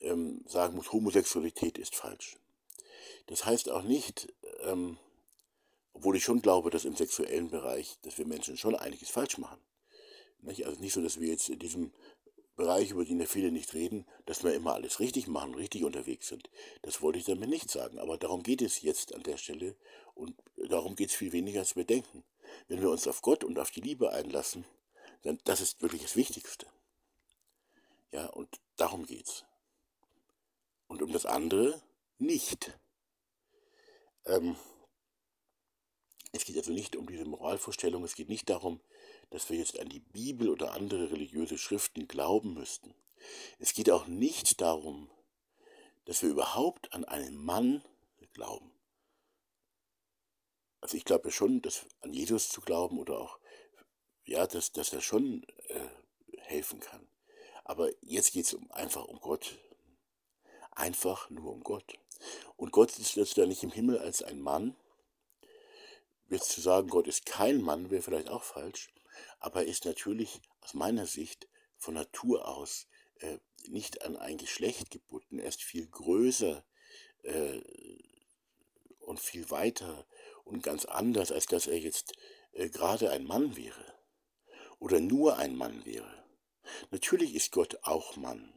ähm, 0.00 0.44
sagen 0.46 0.76
muss, 0.76 0.92
Homosexualität 0.92 1.78
ist 1.78 1.94
falsch. 1.94 2.36
Das 3.26 3.44
heißt 3.44 3.70
auch 3.70 3.82
nicht, 3.82 4.32
ähm, 4.62 4.98
obwohl 5.92 6.16
ich 6.16 6.24
schon 6.24 6.42
glaube, 6.42 6.70
dass 6.70 6.84
im 6.84 6.96
sexuellen 6.96 7.50
Bereich, 7.50 7.98
dass 8.02 8.18
wir 8.18 8.26
Menschen 8.26 8.56
schon 8.56 8.74
einiges 8.74 9.10
falsch 9.10 9.38
machen. 9.38 9.60
Nicht? 10.42 10.66
Also 10.66 10.80
nicht 10.80 10.92
so, 10.92 11.02
dass 11.02 11.20
wir 11.20 11.28
jetzt 11.28 11.48
in 11.48 11.58
diesem 11.58 11.92
Bereich, 12.56 12.90
über 12.90 13.04
den 13.04 13.20
ja 13.20 13.26
viele 13.26 13.50
nicht 13.50 13.74
reden, 13.74 14.06
dass 14.26 14.44
wir 14.44 14.52
immer 14.54 14.74
alles 14.74 15.00
richtig 15.00 15.26
machen, 15.26 15.54
richtig 15.54 15.84
unterwegs 15.84 16.28
sind. 16.28 16.50
Das 16.82 17.00
wollte 17.00 17.18
ich 17.18 17.24
damit 17.24 17.48
nicht 17.48 17.70
sagen. 17.70 17.98
Aber 17.98 18.18
darum 18.18 18.42
geht 18.42 18.62
es 18.62 18.82
jetzt 18.82 19.14
an 19.14 19.22
der 19.22 19.38
Stelle 19.38 19.76
und 20.14 20.34
darum 20.68 20.94
geht 20.94 21.10
es 21.10 21.16
viel 21.16 21.32
weniger, 21.32 21.60
als 21.60 21.76
wir 21.76 21.84
denken. 21.84 22.22
Wenn 22.68 22.82
wir 22.82 22.90
uns 22.90 23.06
auf 23.06 23.22
Gott 23.22 23.44
und 23.44 23.58
auf 23.58 23.70
die 23.70 23.80
Liebe 23.80 24.12
einlassen, 24.12 24.64
dann 25.22 25.38
das 25.44 25.60
ist 25.60 25.82
wirklich 25.82 26.02
das 26.02 26.16
Wichtigste. 26.16 26.66
Ja, 28.12 28.26
und 28.26 28.60
darum 28.76 29.06
geht's. 29.06 29.44
Und 30.88 31.02
um 31.02 31.12
das 31.12 31.26
andere 31.26 31.80
nicht. 32.18 32.78
Ähm, 34.26 34.56
es 36.32 36.44
geht 36.44 36.56
also 36.56 36.72
nicht 36.72 36.96
um 36.96 37.08
diese 37.08 37.24
Moralvorstellung, 37.24 38.04
es 38.04 38.14
geht 38.14 38.28
nicht 38.28 38.48
darum, 38.48 38.80
dass 39.30 39.50
wir 39.50 39.56
jetzt 39.56 39.78
an 39.78 39.88
die 39.88 40.00
Bibel 40.00 40.48
oder 40.48 40.72
andere 40.72 41.10
religiöse 41.10 41.58
Schriften 41.58 42.06
glauben 42.06 42.54
müssten. 42.54 42.94
Es 43.58 43.74
geht 43.74 43.90
auch 43.90 44.06
nicht 44.06 44.60
darum, 44.60 45.10
dass 46.04 46.22
wir 46.22 46.30
überhaupt 46.30 46.92
an 46.92 47.04
einen 47.04 47.36
Mann 47.36 47.84
glauben. 48.32 48.72
Also 50.80 50.96
ich 50.96 51.04
glaube 51.04 51.30
schon, 51.30 51.60
dass 51.62 51.86
an 52.00 52.12
Jesus 52.12 52.48
zu 52.48 52.60
glauben 52.60 52.98
oder 52.98 53.18
auch, 53.18 53.38
ja, 54.24 54.46
dass, 54.46 54.72
dass 54.72 54.92
er 54.92 55.00
schon 55.00 55.44
äh, 55.68 55.88
helfen 56.38 56.80
kann. 56.80 57.06
Aber 57.64 57.90
jetzt 58.02 58.32
geht 58.32 58.46
es 58.46 58.54
um, 58.54 58.70
einfach 58.70 59.04
um 59.04 59.20
Gott. 59.20 59.58
Einfach 60.70 61.28
nur 61.30 61.52
um 61.52 61.62
Gott. 61.62 61.98
Und 62.60 62.72
Gott 62.72 62.98
ist 62.98 63.16
jetzt 63.16 63.38
da 63.38 63.46
nicht 63.46 63.62
im 63.62 63.72
Himmel 63.72 63.98
als 63.98 64.22
ein 64.22 64.40
Mann, 64.40 64.76
Jetzt 66.30 66.50
zu 66.50 66.60
sagen, 66.60 66.88
Gott 66.88 67.08
ist 67.08 67.26
kein 67.26 67.60
Mann, 67.60 67.90
wäre 67.90 68.02
vielleicht 68.02 68.28
auch 68.28 68.44
falsch, 68.44 68.92
aber 69.40 69.62
er 69.62 69.66
ist 69.66 69.84
natürlich 69.84 70.40
aus 70.60 70.74
meiner 70.74 71.06
Sicht 71.06 71.48
von 71.76 71.94
Natur 71.94 72.46
aus 72.46 72.86
äh, 73.16 73.38
nicht 73.66 74.02
an 74.02 74.16
ein 74.16 74.38
Geschlecht 74.38 74.92
gebunden. 74.92 75.40
Er 75.40 75.48
ist 75.48 75.60
viel 75.60 75.88
größer 75.88 76.64
äh, 77.24 77.60
und 79.00 79.18
viel 79.18 79.50
weiter 79.50 80.06
und 80.44 80.62
ganz 80.62 80.84
anders, 80.84 81.32
als 81.32 81.46
dass 81.46 81.66
er 81.66 81.80
jetzt 81.80 82.12
äh, 82.52 82.68
gerade 82.68 83.10
ein 83.10 83.24
Mann 83.24 83.56
wäre 83.56 83.92
oder 84.78 85.00
nur 85.00 85.36
ein 85.36 85.56
Mann 85.56 85.84
wäre. 85.84 86.24
Natürlich 86.92 87.34
ist 87.34 87.50
Gott 87.50 87.80
auch 87.82 88.14
Mann 88.16 88.54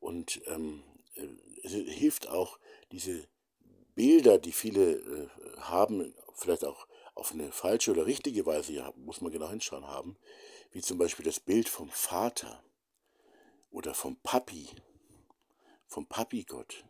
und 0.00 0.42
ähm, 0.46 0.82
äh, 1.14 1.28
es 1.62 1.72
hilft 1.72 2.26
auch 2.26 2.58
diese 2.90 3.28
Bilder, 3.94 4.38
die 4.38 4.52
viele 4.52 4.92
äh, 4.92 5.28
haben, 5.58 6.14
vielleicht 6.34 6.64
auch 6.64 6.86
auf 7.14 7.32
eine 7.32 7.52
falsche 7.52 7.92
oder 7.92 8.06
richtige 8.06 8.44
Weise, 8.46 8.72
ja, 8.72 8.92
muss 8.96 9.20
man 9.20 9.32
genau 9.32 9.48
hinschauen 9.48 9.86
haben, 9.86 10.16
wie 10.72 10.82
zum 10.82 10.98
Beispiel 10.98 11.24
das 11.24 11.40
Bild 11.40 11.68
vom 11.68 11.88
Vater 11.90 12.64
oder 13.70 13.94
vom 13.94 14.16
Papi, 14.16 14.68
vom 15.86 16.06
Papi-Gott, 16.06 16.84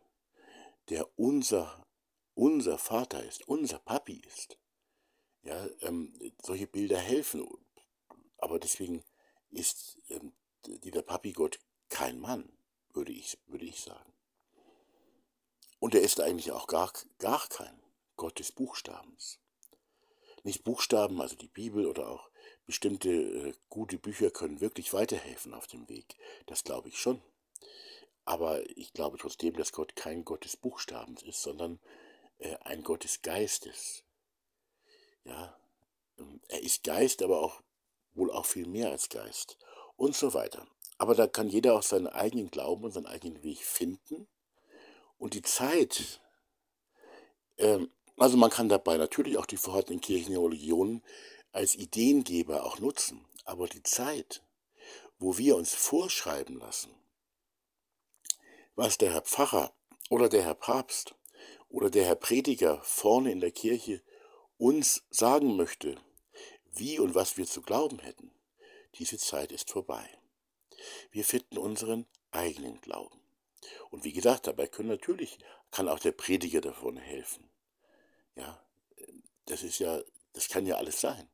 der 0.89 1.07
unser, 1.17 1.85
unser 2.33 2.77
Vater 2.77 3.23
ist, 3.23 3.47
unser 3.47 3.79
Papi 3.79 4.21
ist. 4.25 4.57
Ja, 5.43 5.67
ähm, 5.81 6.11
solche 6.41 6.65
Bilder 6.65 6.97
helfen. 6.97 7.47
Aber 8.39 8.59
deswegen 8.59 9.03
ist 9.51 9.99
ähm, 10.09 10.33
dieser 10.65 11.03
Papigott 11.03 11.59
kein 11.89 12.19
Mann, 12.19 12.57
würde 12.93 13.11
ich, 13.11 13.37
würde 13.45 13.65
ich 13.65 13.79
sagen. 13.79 14.14
Und 15.85 15.93
er 15.93 16.01
ist 16.01 16.19
eigentlich 16.19 16.51
auch 16.51 16.65
gar, 16.65 16.91
gar 17.19 17.47
kein 17.47 17.79
Gott 18.15 18.39
des 18.39 18.51
Buchstabens. 18.51 19.37
Nicht 20.41 20.63
Buchstaben, 20.63 21.21
also 21.21 21.35
die 21.35 21.47
Bibel 21.47 21.85
oder 21.85 22.09
auch 22.09 22.31
bestimmte 22.65 23.11
äh, 23.11 23.53
gute 23.69 23.99
Bücher 23.99 24.31
können 24.31 24.61
wirklich 24.61 24.93
weiterhelfen 24.93 25.53
auf 25.53 25.67
dem 25.67 25.87
Weg. 25.87 26.17
Das 26.47 26.63
glaube 26.63 26.89
ich 26.89 26.99
schon. 26.99 27.21
Aber 28.23 28.67
ich 28.75 28.93
glaube 28.93 29.19
trotzdem, 29.19 29.55
dass 29.57 29.73
Gott 29.73 29.95
kein 29.95 30.25
Gott 30.25 30.43
des 30.45 30.57
Buchstabens 30.57 31.21
ist, 31.21 31.43
sondern 31.43 31.79
äh, 32.39 32.55
ein 32.61 32.81
Gott 32.81 33.03
des 33.03 33.21
Geistes. 33.21 34.03
Ja, 35.23 35.55
ähm, 36.17 36.41
er 36.47 36.63
ist 36.63 36.83
Geist, 36.83 37.21
aber 37.21 37.41
auch 37.41 37.61
wohl 38.15 38.31
auch 38.31 38.47
viel 38.47 38.65
mehr 38.65 38.89
als 38.89 39.07
Geist 39.09 39.59
und 39.97 40.15
so 40.15 40.33
weiter. 40.33 40.65
Aber 40.97 41.13
da 41.13 41.27
kann 41.27 41.47
jeder 41.47 41.75
auch 41.75 41.83
seinen 41.83 42.07
eigenen 42.07 42.49
Glauben 42.49 42.85
und 42.85 42.91
seinen 42.91 43.05
eigenen 43.05 43.43
Weg 43.43 43.59
finden. 43.59 44.27
Und 45.17 45.33
die 45.33 45.41
Zeit, 45.41 46.21
ähm, 47.57 47.89
also 48.17 48.37
man 48.37 48.49
kann 48.49 48.69
dabei 48.69 48.97
natürlich 48.97 49.37
auch 49.37 49.45
die 49.45 49.57
vorhandenen 49.57 50.01
Kirchen 50.01 50.35
und 50.37 50.45
Religionen 50.45 51.03
als 51.51 51.75
Ideengeber 51.75 52.65
auch 52.65 52.79
nutzen. 52.79 53.25
Aber 53.45 53.67
die 53.67 53.83
Zeit, 53.83 54.43
wo 55.19 55.37
wir 55.37 55.55
uns 55.55 55.73
vorschreiben 55.73 56.59
lassen, 56.59 56.93
was 58.75 58.97
der 58.97 59.13
Herr 59.13 59.21
Pfarrer 59.21 59.73
oder 60.09 60.29
der 60.29 60.43
Herr 60.43 60.55
Papst 60.55 61.15
oder 61.69 61.89
der 61.89 62.05
Herr 62.05 62.15
Prediger 62.15 62.81
vorne 62.83 63.31
in 63.31 63.39
der 63.39 63.51
Kirche 63.51 64.01
uns 64.57 65.03
sagen 65.09 65.55
möchte, 65.55 65.97
wie 66.71 66.99
und 66.99 67.15
was 67.15 67.37
wir 67.37 67.45
zu 67.45 67.61
glauben 67.61 67.99
hätten, 67.99 68.31
diese 68.95 69.17
Zeit 69.17 69.51
ist 69.51 69.71
vorbei. 69.71 70.09
Wir 71.11 71.23
finden 71.23 71.57
unseren 71.57 72.05
eigenen 72.31 72.81
Glauben. 72.81 73.24
Und 73.89 74.03
wie 74.03 74.13
gesagt, 74.13 74.47
dabei 74.47 74.67
können 74.67 74.89
natürlich, 74.89 75.39
kann 75.71 75.87
auch 75.87 75.99
der 75.99 76.11
Prediger 76.11 76.61
davon 76.61 76.97
helfen. 76.97 77.49
Ja, 78.35 78.59
das 79.45 79.63
ist 79.63 79.79
ja, 79.79 80.01
das 80.33 80.47
kann 80.49 80.65
ja 80.65 80.75
alles 80.75 81.01
sein. 81.01 81.29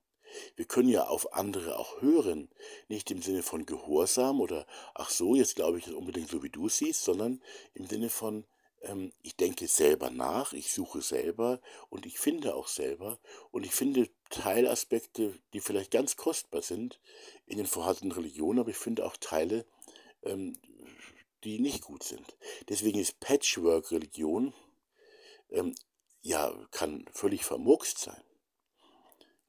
Wir 0.56 0.66
können 0.66 0.90
ja 0.90 1.08
auf 1.08 1.34
andere 1.34 1.78
auch 1.78 2.02
hören, 2.02 2.50
nicht 2.88 3.12
im 3.12 3.22
Sinne 3.22 3.44
von 3.44 3.66
Gehorsam 3.66 4.40
oder 4.40 4.66
ach 4.94 5.10
so, 5.10 5.36
jetzt 5.36 5.56
glaube 5.56 5.78
ich 5.78 5.86
das 5.86 5.94
unbedingt 5.94 6.30
so 6.30 6.42
wie 6.42 6.50
du 6.50 6.70
siehst, 6.70 7.04
sondern 7.04 7.42
im 7.74 7.86
Sinne 7.88 8.10
von 8.10 8.46
ähm, 8.82 9.12
ich 9.22 9.36
denke 9.36 9.68
selber 9.68 10.10
nach, 10.10 10.54
ich 10.54 10.72
suche 10.72 11.02
selber 11.02 11.60
und 11.90 12.06
ich 12.06 12.20
finde 12.20 12.56
auch 12.56 12.68
selber 12.68 13.20
und 13.52 13.66
ich 13.66 13.74
finde 13.74 14.10
Teilaspekte, 14.30 15.38
die 15.54 15.60
vielleicht 15.60 15.92
ganz 15.92 16.16
kostbar 16.16 16.62
sind 16.62 17.00
in 17.46 17.58
den 17.58 17.68
vorhandenen 17.68 18.12
Religionen, 18.12 18.60
aber 18.60 18.70
ich 18.70 18.78
finde 18.78 19.06
auch 19.06 19.18
Teile, 19.18 19.66
ähm, 20.24 20.58
die 21.44 21.60
nicht 21.60 21.84
gut 21.84 22.04
sind. 22.04 22.36
Deswegen 22.70 23.00
ist 23.00 23.20
Patchwork-Religion 23.20 24.54
ähm, 25.50 25.76
ja 26.22 26.54
kann 26.72 27.06
völlig 27.12 27.46
vermurkst 27.46 27.98
sein. 27.98 28.22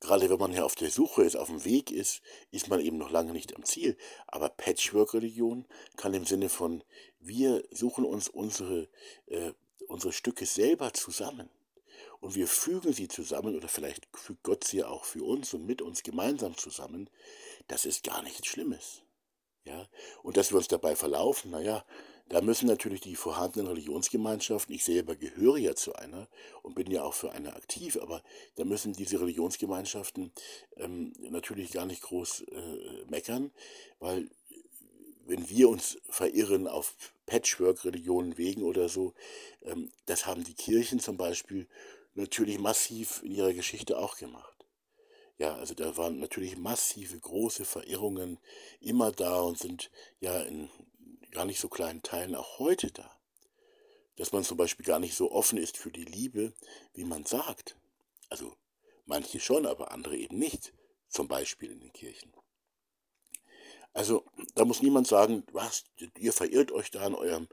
Gerade 0.00 0.28
wenn 0.28 0.38
man 0.38 0.52
ja 0.52 0.64
auf 0.64 0.74
der 0.74 0.90
Suche 0.90 1.22
ist, 1.22 1.36
auf 1.36 1.46
dem 1.46 1.64
Weg 1.64 1.92
ist, 1.92 2.22
ist 2.50 2.68
man 2.68 2.80
eben 2.80 2.98
noch 2.98 3.10
lange 3.10 3.32
nicht 3.32 3.54
am 3.54 3.64
Ziel. 3.64 3.96
Aber 4.26 4.48
Patchwork-Religion 4.48 5.64
kann 5.96 6.12
im 6.12 6.26
Sinne 6.26 6.48
von, 6.48 6.82
wir 7.20 7.62
suchen 7.70 8.04
uns 8.04 8.28
unsere, 8.28 8.88
äh, 9.26 9.52
unsere 9.86 10.12
Stücke 10.12 10.44
selber 10.44 10.92
zusammen. 10.92 11.48
Und 12.18 12.34
wir 12.34 12.48
fügen 12.48 12.92
sie 12.92 13.06
zusammen, 13.06 13.54
oder 13.54 13.68
vielleicht 13.68 14.08
fügt 14.12 14.42
Gott 14.42 14.64
sie 14.64 14.82
auch 14.82 15.04
für 15.04 15.22
uns 15.22 15.54
und 15.54 15.66
mit 15.66 15.80
uns 15.80 16.02
gemeinsam 16.02 16.56
zusammen. 16.56 17.08
Das 17.68 17.84
ist 17.84 18.02
gar 18.02 18.22
nichts 18.22 18.48
Schlimmes. 18.48 19.02
Ja? 19.64 19.88
Und 20.22 20.36
dass 20.36 20.50
wir 20.52 20.58
uns 20.58 20.68
dabei 20.68 20.96
verlaufen, 20.96 21.50
naja, 21.50 21.84
da 22.28 22.40
müssen 22.40 22.66
natürlich 22.66 23.00
die 23.02 23.16
vorhandenen 23.16 23.68
Religionsgemeinschaften, 23.68 24.74
ich 24.74 24.84
selber 24.84 25.16
gehöre 25.16 25.58
ja 25.58 25.74
zu 25.74 25.94
einer 25.94 26.28
und 26.62 26.74
bin 26.74 26.90
ja 26.90 27.02
auch 27.02 27.14
für 27.14 27.32
eine 27.32 27.54
aktiv, 27.54 27.98
aber 28.00 28.22
da 28.54 28.64
müssen 28.64 28.94
diese 28.94 29.20
Religionsgemeinschaften 29.20 30.32
ähm, 30.76 31.12
natürlich 31.18 31.72
gar 31.72 31.84
nicht 31.84 32.02
groß 32.02 32.42
äh, 32.42 33.04
meckern, 33.10 33.50
weil 33.98 34.30
wenn 35.26 35.48
wir 35.50 35.68
uns 35.68 35.98
verirren 36.08 36.66
auf 36.66 36.94
Patchwork-Religionen 37.26 38.38
wegen 38.38 38.62
oder 38.62 38.88
so, 38.88 39.14
ähm, 39.62 39.90
das 40.06 40.26
haben 40.26 40.44
die 40.44 40.54
Kirchen 40.54 41.00
zum 41.00 41.16
Beispiel 41.16 41.68
natürlich 42.14 42.58
massiv 42.58 43.22
in 43.22 43.32
ihrer 43.32 43.52
Geschichte 43.52 43.98
auch 43.98 44.16
gemacht. 44.16 44.51
Ja, 45.38 45.56
also 45.56 45.74
da 45.74 45.96
waren 45.96 46.20
natürlich 46.20 46.56
massive, 46.56 47.18
große 47.18 47.64
Verirrungen 47.64 48.38
immer 48.80 49.12
da 49.12 49.40
und 49.40 49.58
sind 49.58 49.90
ja 50.20 50.42
in 50.42 50.70
gar 51.30 51.44
nicht 51.46 51.60
so 51.60 51.68
kleinen 51.68 52.02
Teilen 52.02 52.34
auch 52.34 52.58
heute 52.58 52.90
da. 52.90 53.18
Dass 54.16 54.32
man 54.32 54.44
zum 54.44 54.58
Beispiel 54.58 54.84
gar 54.84 54.98
nicht 54.98 55.16
so 55.16 55.32
offen 55.32 55.58
ist 55.58 55.78
für 55.78 55.90
die 55.90 56.04
Liebe, 56.04 56.52
wie 56.92 57.04
man 57.04 57.24
sagt. 57.24 57.76
Also 58.28 58.54
manche 59.06 59.40
schon, 59.40 59.66
aber 59.66 59.90
andere 59.90 60.16
eben 60.16 60.38
nicht. 60.38 60.74
Zum 61.08 61.28
Beispiel 61.28 61.70
in 61.70 61.80
den 61.80 61.92
Kirchen. 61.92 62.32
Also 63.94 64.24
da 64.54 64.64
muss 64.64 64.80
niemand 64.80 65.06
sagen, 65.06 65.44
was, 65.52 65.84
ihr 66.16 66.32
verirrt 66.32 66.72
euch 66.72 66.90
da 66.90 67.02
an 67.02 67.14
eurem 67.14 67.48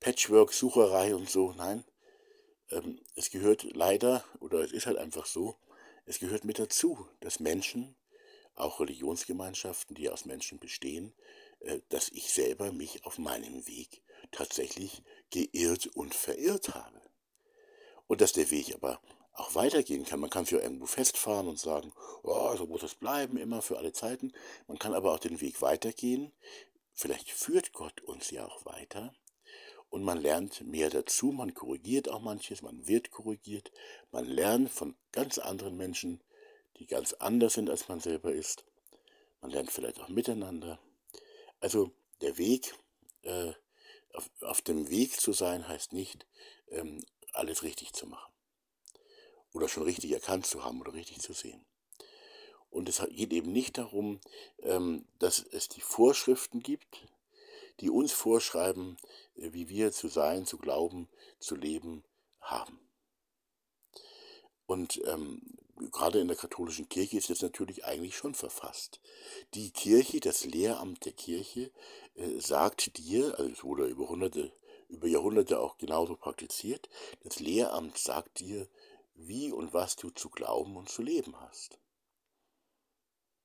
Patchwork-Sucherei 0.00 1.14
und 1.14 1.30
so. 1.30 1.52
Nein, 1.52 1.84
ähm, 2.70 3.00
es 3.14 3.30
gehört 3.30 3.62
leider, 3.74 4.24
oder 4.40 4.60
es 4.60 4.72
ist 4.72 4.86
halt 4.86 4.98
einfach 4.98 5.26
so, 5.26 5.56
es 6.06 6.18
gehört 6.18 6.44
mit 6.44 6.58
dazu, 6.58 7.08
dass 7.20 7.40
Menschen, 7.40 7.96
auch 8.54 8.80
Religionsgemeinschaften, 8.80 9.96
die 9.96 10.08
aus 10.10 10.26
Menschen 10.26 10.60
bestehen, 10.60 11.12
äh, 11.60 11.80
dass 11.88 12.08
ich 12.10 12.32
selber 12.32 12.72
mich 12.72 13.04
auf 13.04 13.18
meinem 13.18 13.66
Weg 13.66 14.02
tatsächlich 14.30 15.02
geirrt 15.30 15.86
und 15.88 16.14
verirrt 16.14 16.74
habe. 16.74 17.00
Und 18.06 18.20
dass 18.20 18.32
der 18.32 18.50
Weg 18.50 18.74
aber 18.74 19.00
auch 19.32 19.54
weitergehen 19.54 20.04
kann. 20.04 20.20
Man 20.20 20.30
kann 20.30 20.44
sich 20.44 20.54
irgendwo 20.54 20.86
festfahren 20.86 21.48
und 21.48 21.58
sagen, 21.58 21.92
oh, 22.22 22.54
so 22.56 22.66
muss 22.66 22.82
es 22.82 22.94
bleiben, 22.94 23.36
immer 23.36 23.62
für 23.62 23.78
alle 23.78 23.92
Zeiten. 23.92 24.32
Man 24.68 24.78
kann 24.78 24.94
aber 24.94 25.12
auch 25.12 25.18
den 25.18 25.40
Weg 25.40 25.60
weitergehen. 25.60 26.32
Vielleicht 26.92 27.30
führt 27.30 27.72
Gott 27.72 28.00
uns 28.02 28.30
ja 28.30 28.46
auch 28.46 28.64
weiter. 28.64 29.12
Und 29.94 30.02
man 30.02 30.20
lernt 30.20 30.60
mehr 30.66 30.90
dazu, 30.90 31.26
man 31.26 31.54
korrigiert 31.54 32.08
auch 32.08 32.20
manches, 32.20 32.62
man 32.62 32.88
wird 32.88 33.12
korrigiert, 33.12 33.70
man 34.10 34.24
lernt 34.24 34.68
von 34.68 34.96
ganz 35.12 35.38
anderen 35.38 35.76
Menschen, 35.76 36.20
die 36.78 36.86
ganz 36.88 37.12
anders 37.12 37.54
sind, 37.54 37.70
als 37.70 37.86
man 37.86 38.00
selber 38.00 38.32
ist. 38.32 38.64
Man 39.40 39.52
lernt 39.52 39.70
vielleicht 39.70 40.00
auch 40.00 40.08
miteinander. 40.08 40.80
Also 41.60 41.92
der 42.22 42.38
Weg, 42.38 42.74
äh, 43.22 43.52
auf, 44.14 44.28
auf, 44.40 44.62
dem 44.62 44.90
Weg 44.90 45.20
zu 45.20 45.32
sein, 45.32 45.68
heißt 45.68 45.92
nicht, 45.92 46.26
ähm, 46.70 47.04
alles 47.32 47.62
richtig 47.62 47.92
zu 47.92 48.08
machen. 48.08 48.32
Oder 49.52 49.68
schon 49.68 49.84
richtig 49.84 50.10
erkannt 50.10 50.44
zu 50.44 50.64
haben 50.64 50.80
oder 50.80 50.94
richtig 50.94 51.20
zu 51.20 51.34
sehen. 51.34 51.64
Und 52.68 52.88
es 52.88 53.00
geht 53.10 53.32
eben 53.32 53.52
nicht 53.52 53.78
darum, 53.78 54.20
ähm, 54.58 55.06
dass 55.20 55.38
es 55.38 55.68
die 55.68 55.82
Vorschriften 55.82 56.64
gibt, 56.64 57.06
die 57.80 57.90
uns 57.90 58.12
vorschreiben, 58.12 58.96
wie 59.36 59.68
wir 59.68 59.92
zu 59.92 60.08
sein, 60.08 60.46
zu 60.46 60.58
glauben, 60.58 61.08
zu 61.38 61.54
leben 61.54 62.04
haben. 62.40 62.78
Und 64.66 65.00
ähm, 65.04 65.42
gerade 65.92 66.20
in 66.20 66.28
der 66.28 66.36
katholischen 66.36 66.88
Kirche 66.88 67.18
ist 67.18 67.30
das 67.30 67.42
natürlich 67.42 67.84
eigentlich 67.84 68.16
schon 68.16 68.34
verfasst. 68.34 69.00
Die 69.54 69.70
Kirche, 69.70 70.20
das 70.20 70.44
Lehramt 70.44 71.04
der 71.04 71.12
Kirche, 71.12 71.70
äh, 72.14 72.40
sagt 72.40 72.96
dir, 72.96 73.38
also 73.38 73.50
es 73.50 73.64
wurde 73.64 73.86
über 73.86 74.08
Hunderte, 74.08 74.52
über 74.88 75.08
Jahrhunderte 75.08 75.60
auch 75.60 75.76
genauso 75.78 76.16
praktiziert, 76.16 76.88
das 77.22 77.40
Lehramt 77.40 77.98
sagt 77.98 78.40
dir, 78.40 78.68
wie 79.14 79.52
und 79.52 79.72
was 79.74 79.96
du 79.96 80.10
zu 80.10 80.28
glauben 80.30 80.76
und 80.76 80.88
zu 80.88 81.02
leben 81.02 81.38
hast. 81.40 81.78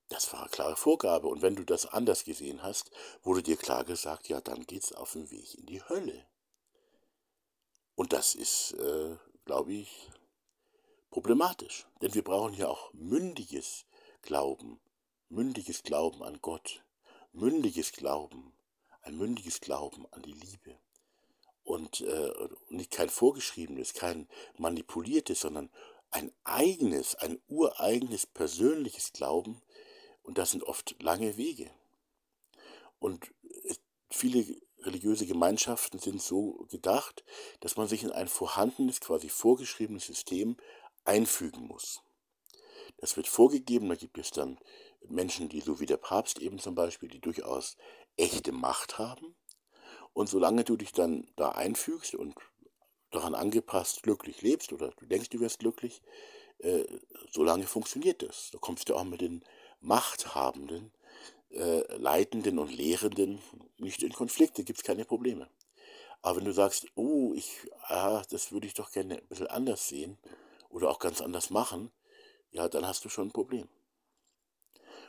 Das 0.10 0.34
war 0.34 0.42
eine 0.42 0.50
klare 0.50 0.76
Vorgabe. 0.76 1.28
Und 1.28 1.42
wenn 1.42 1.56
du 1.56 1.64
das 1.64 1.86
anders 1.86 2.24
gesehen 2.24 2.64
hast, 2.64 2.92
wurde 3.24 3.44
dir 3.44 3.58
klar 3.58 3.84
gesagt, 3.86 4.28
ja, 4.28 4.42
dann 4.42 4.66
geht's 4.66 4.92
auf 4.92 5.14
den 5.14 5.30
Weg 5.32 5.56
in 5.56 5.66
die 5.68 5.84
Hölle. 5.84 6.26
Und 7.96 8.14
das 8.14 8.34
ist, 8.34 8.74
äh, 8.74 9.18
glaube 9.46 9.74
ich, 9.74 10.10
problematisch. 11.12 11.88
Denn 12.02 12.14
wir 12.14 12.24
brauchen 12.24 12.54
ja 12.54 12.68
auch 12.68 12.92
mündiges 12.94 13.86
Glauben, 14.22 14.80
mündiges 15.30 15.84
Glauben 15.84 16.24
an 16.24 16.40
Gott, 16.42 16.84
mündiges 17.32 17.92
Glauben, 17.92 18.54
ein 19.02 19.18
mündiges 19.18 19.62
Glauben 19.62 20.08
an 20.12 20.22
die 20.24 20.34
Liebe. 20.34 20.78
Und 21.64 22.02
äh, 22.02 22.32
nicht 22.70 22.92
kein 22.92 23.10
vorgeschriebenes, 23.10 23.94
kein 23.94 24.28
manipuliertes, 24.58 25.42
sondern 25.42 25.70
ein 26.12 26.32
eigenes, 26.44 27.16
ein 27.16 27.40
ureigenes 27.48 28.26
persönliches 28.26 29.14
Glauben. 29.14 29.62
Und 30.30 30.38
das 30.38 30.52
sind 30.52 30.62
oft 30.62 30.96
lange 31.02 31.38
Wege. 31.38 31.72
Und 33.00 33.34
viele 34.12 34.46
religiöse 34.78 35.26
Gemeinschaften 35.26 35.98
sind 35.98 36.22
so 36.22 36.68
gedacht, 36.70 37.24
dass 37.62 37.78
man 37.78 37.88
sich 37.88 38.04
in 38.04 38.12
ein 38.12 38.28
vorhandenes, 38.28 39.02
quasi 39.02 39.28
vorgeschriebenes 39.28 40.06
System 40.06 40.56
einfügen 41.04 41.66
muss. 41.66 42.04
Das 42.98 43.18
wird 43.18 43.28
vorgegeben, 43.28 43.90
da 43.90 43.96
gibt 43.96 44.20
es 44.20 44.30
dann 44.30 44.60
Menschen, 45.08 45.50
die 45.50 45.62
so 45.62 45.80
wie 45.80 45.88
der 45.88 45.98
Papst 45.98 46.38
eben 46.38 46.60
zum 46.60 46.76
Beispiel, 46.76 47.10
die 47.10 47.22
durchaus 47.22 47.76
echte 48.16 48.52
Macht 48.52 49.00
haben. 49.00 49.36
Und 50.14 50.30
solange 50.30 50.64
du 50.64 50.78
dich 50.78 50.92
dann 50.92 51.28
da 51.38 51.54
einfügst 51.54 52.14
und 52.14 52.36
daran 53.10 53.34
angepasst 53.34 54.04
glücklich 54.04 54.44
lebst 54.44 54.74
oder 54.74 54.92
du 54.92 55.08
denkst, 55.08 55.30
du 55.30 55.40
wirst 55.40 55.58
glücklich, 55.58 56.04
äh, 56.60 56.86
solange 57.32 57.66
funktioniert 57.66 58.22
das. 58.22 58.52
Da 58.52 58.60
kommst 58.60 58.90
du 58.90 58.96
auch 58.96 59.06
mit 59.06 59.22
den 59.22 59.44
Machthabenden, 59.82 60.92
äh, 61.52 61.82
Leitenden 61.98 62.60
und 62.60 62.72
Lehrenden 62.72 63.42
nicht 63.78 64.04
in 64.04 64.14
Konflikte, 64.14 64.64
gibt 64.64 64.80
es 64.80 64.84
keine 64.84 65.06
Probleme. 65.06 65.50
Aber 66.22 66.38
wenn 66.38 66.46
du 66.46 66.54
sagst, 66.54 66.88
oh, 66.96 67.34
ich, 67.34 67.50
ah, 67.84 68.22
das 68.30 68.52
würde 68.52 68.68
ich 68.68 68.74
doch 68.74 68.92
gerne 68.92 69.18
ein 69.18 69.28
bisschen 69.28 69.48
anders 69.48 69.88
sehen 69.88 70.18
oder 70.70 70.90
auch 70.90 71.00
ganz 71.00 71.22
anders 71.22 71.50
machen, 71.50 71.92
ja, 72.52 72.68
dann 72.68 72.86
hast 72.86 73.06
du 73.06 73.10
schon 73.10 73.28
ein 73.28 73.34
Problem. 73.34 73.68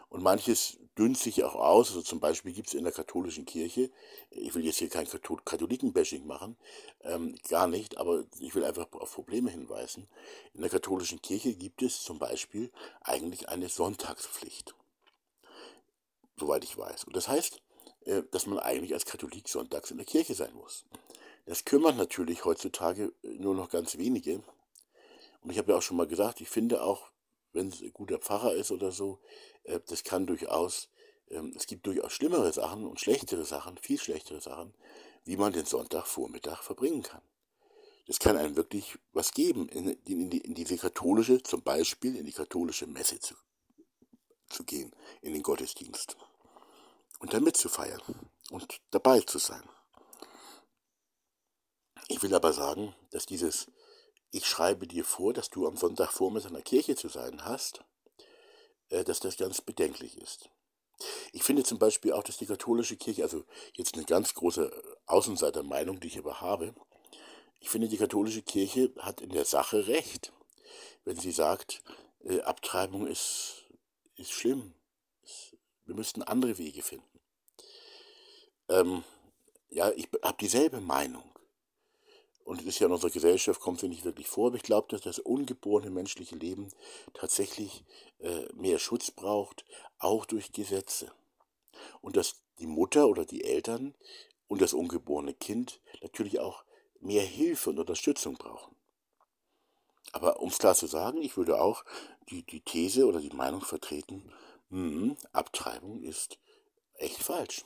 Und 0.09 0.23
manches 0.23 0.79
dünnt 1.01 1.17
sich 1.17 1.43
auch 1.45 1.55
aus. 1.55 1.89
Also 1.89 2.03
zum 2.03 2.21
Beispiel 2.21 2.53
gibt 2.53 2.69
es 2.69 2.75
in 2.75 2.85
der 2.85 2.93
katholischen 2.93 3.47
Kirche, 3.47 3.91
ich 4.31 4.55
will 4.55 4.67
jetzt 4.67 4.79
hier 4.79 4.91
kein 4.91 5.09
Katholiken-Bashing 5.09 6.27
machen, 6.27 6.59
ähm, 7.03 7.35
gar 7.49 7.67
nicht, 7.69 7.97
aber 7.97 8.25
ich 8.39 8.55
will 8.55 8.65
einfach 8.65 8.87
auf 8.93 9.15
Probleme 9.15 9.51
hinweisen. 9.51 10.09
In 10.53 10.61
der 10.61 10.69
katholischen 10.69 11.23
Kirche 11.23 11.55
gibt 11.55 11.81
es 11.81 12.03
zum 12.03 12.19
Beispiel 12.19 12.71
eigentlich 13.01 13.49
eine 13.49 13.71
Sonntagspflicht, 13.71 14.75
soweit 16.37 16.65
ich 16.65 16.77
weiß. 16.77 17.05
Und 17.05 17.17
das 17.17 17.29
heißt, 17.29 17.63
äh, 18.05 18.23
dass 18.31 18.47
man 18.47 18.59
eigentlich 18.59 18.93
als 18.93 19.07
Katholik 19.07 19.49
sonntags 19.49 19.91
in 19.91 19.97
der 19.97 20.07
Kirche 20.07 20.35
sein 20.35 20.53
muss. 20.53 20.85
Das 21.47 21.65
kümmert 21.65 21.97
natürlich 21.97 22.45
heutzutage 22.45 23.13
nur 23.23 23.55
noch 23.55 23.71
ganz 23.71 23.97
wenige. 23.97 24.43
Und 25.41 25.51
ich 25.51 25.57
habe 25.57 25.73
ja 25.73 25.79
auch 25.79 25.83
schon 25.83 25.97
mal 25.97 26.07
gesagt, 26.07 26.43
ich 26.43 26.51
finde 26.51 26.83
auch, 26.83 27.11
wenn 27.53 27.69
es 27.69 27.81
ein 27.81 27.93
guter 27.93 28.19
Pfarrer 28.19 28.53
ist 28.53 28.71
oder 28.71 28.93
so, 28.93 29.19
äh, 29.60 29.60
das 29.79 30.05
kann 30.05 30.27
durchaus, 30.27 30.89
ähm, 31.29 31.53
es 31.57 31.67
gibt 31.67 31.87
durchaus 31.87 32.13
schlimmere 32.13 32.53
Sachen 32.53 32.87
und 32.87 33.01
schlechtere 33.01 33.45
Sachen, 33.45 33.79
viel 33.79 33.99
schlechtere 33.99 34.41
Sachen, 34.41 34.75
wie 35.25 35.37
man 35.37 35.53
den 35.53 35.67
Sonntagvormittag 35.67 36.63
verbringen 36.63 37.03
kann. 37.03 37.23
Das 38.07 38.19
kann 38.19 38.37
einem 38.37 38.57
wirklich 38.57 38.99
was 39.13 39.33
geben, 39.33 39.69
in, 39.69 39.91
in, 40.05 40.31
die, 40.31 40.39
in 40.39 40.55
diese 40.55 40.77
katholische, 40.77 41.43
zum 41.43 41.63
Beispiel 41.63 42.17
in 42.17 42.27
die 42.27 42.33
katholische 42.33 42.87
Messe 42.87 43.21
zu, 43.21 43.35
zu 44.49 44.65
gehen, 44.65 44.95
in 45.23 45.33
den 45.33 45.43
Gottesdienst 45.43 46.17
und 47.21 47.33
da 47.33 47.39
mitzufeiern 47.39 48.03
und 48.51 48.81
dabei 48.91 49.21
zu 49.21 49.39
sein. 49.39 49.63
Ich 52.09 52.23
will 52.23 52.35
aber 52.35 52.53
sagen, 52.53 52.97
dass 53.13 53.27
dieses 53.27 53.71
Ich 54.33 54.47
schreibe 54.47 54.87
dir 54.89 55.05
vor, 55.05 55.33
dass 55.33 55.51
du 55.51 55.67
am 55.67 55.77
Sonntagvormittag 55.77 56.49
in 56.49 56.55
der 56.55 56.65
Kirche 56.65 56.97
zu 56.97 57.09
sein 57.09 57.45
hast, 57.45 57.79
äh, 57.79 57.90
dass 58.91 59.21
das 59.21 59.37
ganz 59.37 59.61
bedenklich 59.61 60.17
ist. 60.19 60.51
Ich 61.33 61.43
finde 61.43 61.63
zum 61.63 61.79
Beispiel 61.79 62.13
auch, 62.13 62.23
dass 62.23 62.37
die 62.37 62.47
katholische 62.47 62.97
Kirche, 62.97 63.23
also 63.23 63.45
jetzt 63.75 63.95
eine 63.95 64.05
ganz 64.05 64.35
große 64.35 64.71
Außenseitermeinung, 65.07 66.01
die 66.01 66.09
ich 66.09 66.19
aber 66.19 66.41
habe, 66.41 66.75
ich 67.61 67.69
finde, 67.69 67.89
die 67.89 67.99
katholische 67.99 68.43
Kirche 68.43 68.93
hat 68.99 69.21
in 69.21 69.31
der 69.31 69.45
Sache 69.45 69.87
recht, 69.87 70.33
wenn 71.05 71.17
sie 71.17 71.33
sagt, 71.33 71.83
äh, 72.25 72.41
Abtreibung 72.41 73.07
ist, 73.07 73.65
ist 74.17 74.33
schlimm. 74.33 74.75
Wir 75.85 75.95
müssten 75.95 76.23
andere 76.23 76.59
Wege 76.59 76.83
finden. 76.83 77.21
Ähm, 78.69 79.05
ja, 79.69 79.91
ich 79.93 80.09
habe 80.23 80.37
dieselbe 80.39 80.81
Meinung. 80.81 81.25
Und 82.51 82.63
es 82.63 82.67
ist 82.67 82.81
ja 82.81 82.89
in 82.89 82.93
unserer 82.93 83.13
Gesellschaft, 83.13 83.61
kommt 83.61 83.79
sie 83.79 83.87
nicht 83.87 84.05
wirklich 84.05 84.27
vor, 84.27 84.49
aber 84.49 84.57
ich 84.57 84.65
glaube, 84.65 84.89
dass 84.89 85.03
das 85.03 85.21
ungeborene 85.21 85.89
menschliche 85.89 86.35
Leben 86.35 86.67
tatsächlich 87.15 87.85
äh, 88.19 88.53
mehr 88.55 88.81
Schutz 88.81 89.13
braucht, 89.13 89.65
auch 90.01 90.27
durch 90.27 90.51
Gesetze. 90.51 91.13
Und 92.01 92.17
dass 92.17 92.43
die 92.59 92.67
Mutter 92.67 93.07
oder 93.07 93.25
die 93.25 93.45
Eltern 93.45 93.95
und 94.49 94.61
das 94.61 94.73
ungeborene 94.73 95.33
Kind 95.33 95.81
natürlich 96.03 96.41
auch 96.41 96.65
mehr 96.99 97.23
Hilfe 97.23 97.71
und 97.71 97.79
Unterstützung 97.79 98.35
brauchen. 98.35 98.75
Aber 100.11 100.41
um 100.41 100.49
es 100.49 100.59
klar 100.59 100.75
zu 100.75 100.89
sagen, 100.89 101.23
ich 101.23 101.37
würde 101.37 101.61
auch 101.61 101.85
die, 102.31 102.43
die 102.43 102.63
These 102.63 103.07
oder 103.07 103.21
die 103.21 103.31
Meinung 103.31 103.61
vertreten, 103.61 104.33
mh, 104.71 105.15
Abtreibung 105.33 106.03
ist 106.03 106.41
echt 106.95 107.23
falsch. 107.23 107.65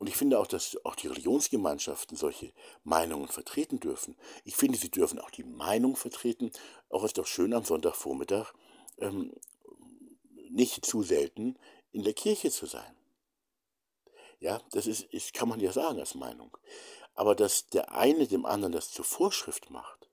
Und 0.00 0.06
ich 0.06 0.16
finde 0.16 0.38
auch, 0.38 0.46
dass 0.46 0.82
auch 0.86 0.96
die 0.96 1.08
Religionsgemeinschaften 1.08 2.16
solche 2.16 2.54
Meinungen 2.84 3.28
vertreten 3.28 3.80
dürfen. 3.80 4.16
Ich 4.44 4.56
finde, 4.56 4.78
sie 4.78 4.90
dürfen 4.90 5.18
auch 5.18 5.28
die 5.28 5.44
Meinung 5.44 5.94
vertreten, 5.94 6.52
auch 6.88 7.04
ist 7.04 7.18
doch 7.18 7.26
schön 7.26 7.52
am 7.52 7.64
Sonntagvormittag 7.64 8.54
ähm, 8.96 9.30
nicht 10.48 10.86
zu 10.86 11.02
selten 11.02 11.58
in 11.92 12.02
der 12.02 12.14
Kirche 12.14 12.50
zu 12.50 12.64
sein. 12.64 12.96
Ja, 14.38 14.62
das 14.70 14.86
ist, 14.86 15.02
ist, 15.12 15.34
kann 15.34 15.50
man 15.50 15.60
ja 15.60 15.70
sagen 15.70 16.00
als 16.00 16.14
Meinung. 16.14 16.56
Aber 17.14 17.34
dass 17.34 17.66
der 17.66 17.92
eine 17.92 18.26
dem 18.26 18.46
anderen 18.46 18.72
das 18.72 18.92
zur 18.92 19.04
Vorschrift 19.04 19.68
macht 19.68 20.08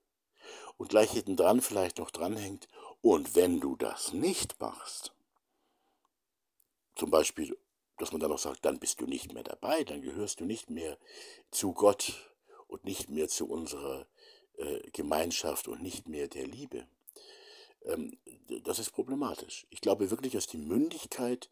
und 0.76 0.90
gleich 0.90 1.12
hinten 1.12 1.34
dran 1.34 1.62
vielleicht 1.62 1.96
noch 1.96 2.10
dranhängt, 2.10 2.68
und 3.00 3.34
wenn 3.34 3.58
du 3.58 3.74
das 3.74 4.12
nicht 4.12 4.60
machst, 4.60 5.14
zum 6.94 7.10
Beispiel 7.10 7.56
dass 7.98 8.12
man 8.12 8.20
dann 8.20 8.32
auch 8.32 8.38
sagt, 8.38 8.64
dann 8.64 8.78
bist 8.78 9.00
du 9.00 9.06
nicht 9.06 9.32
mehr 9.32 9.42
dabei, 9.42 9.84
dann 9.84 10.02
gehörst 10.02 10.40
du 10.40 10.44
nicht 10.44 10.70
mehr 10.70 10.98
zu 11.50 11.72
Gott 11.72 12.32
und 12.66 12.84
nicht 12.84 13.10
mehr 13.10 13.28
zu 13.28 13.48
unserer 13.48 14.06
äh, 14.56 14.80
Gemeinschaft 14.92 15.68
und 15.68 15.82
nicht 15.82 16.08
mehr 16.08 16.28
der 16.28 16.46
Liebe. 16.46 16.86
Ähm, 17.84 18.18
das 18.64 18.78
ist 18.78 18.90
problematisch. 18.90 19.66
Ich 19.70 19.80
glaube 19.80 20.10
wirklich, 20.10 20.32
dass 20.32 20.46
die 20.46 20.58
Mündigkeit 20.58 21.48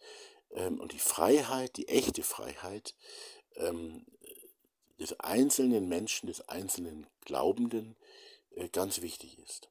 ähm, 0.51 0.81
und 0.81 0.93
die 0.93 0.99
Freiheit, 0.99 1.77
die 1.77 1.89
echte 1.89 2.23
Freiheit 2.23 2.95
ähm, 3.57 4.07
des 4.99 5.19
einzelnen 5.21 5.89
Menschen, 5.89 6.27
des 6.27 6.49
einzelnen 6.49 7.07
Glaubenden 7.25 7.97
äh, 8.55 8.69
ganz 8.69 9.03
wichtig 9.03 9.39
ist. 9.39 9.71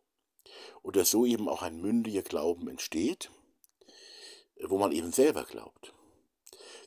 Und 0.82 0.96
dass 0.96 1.10
so 1.10 1.26
eben 1.26 1.50
auch 1.50 1.62
ein 1.62 1.82
mündiger 1.82 2.22
Glauben 2.22 2.68
entsteht, 2.68 3.32
wo 4.64 4.78
man 4.78 4.92
eben 4.92 5.12
selber 5.12 5.44
glaubt. 5.44 5.95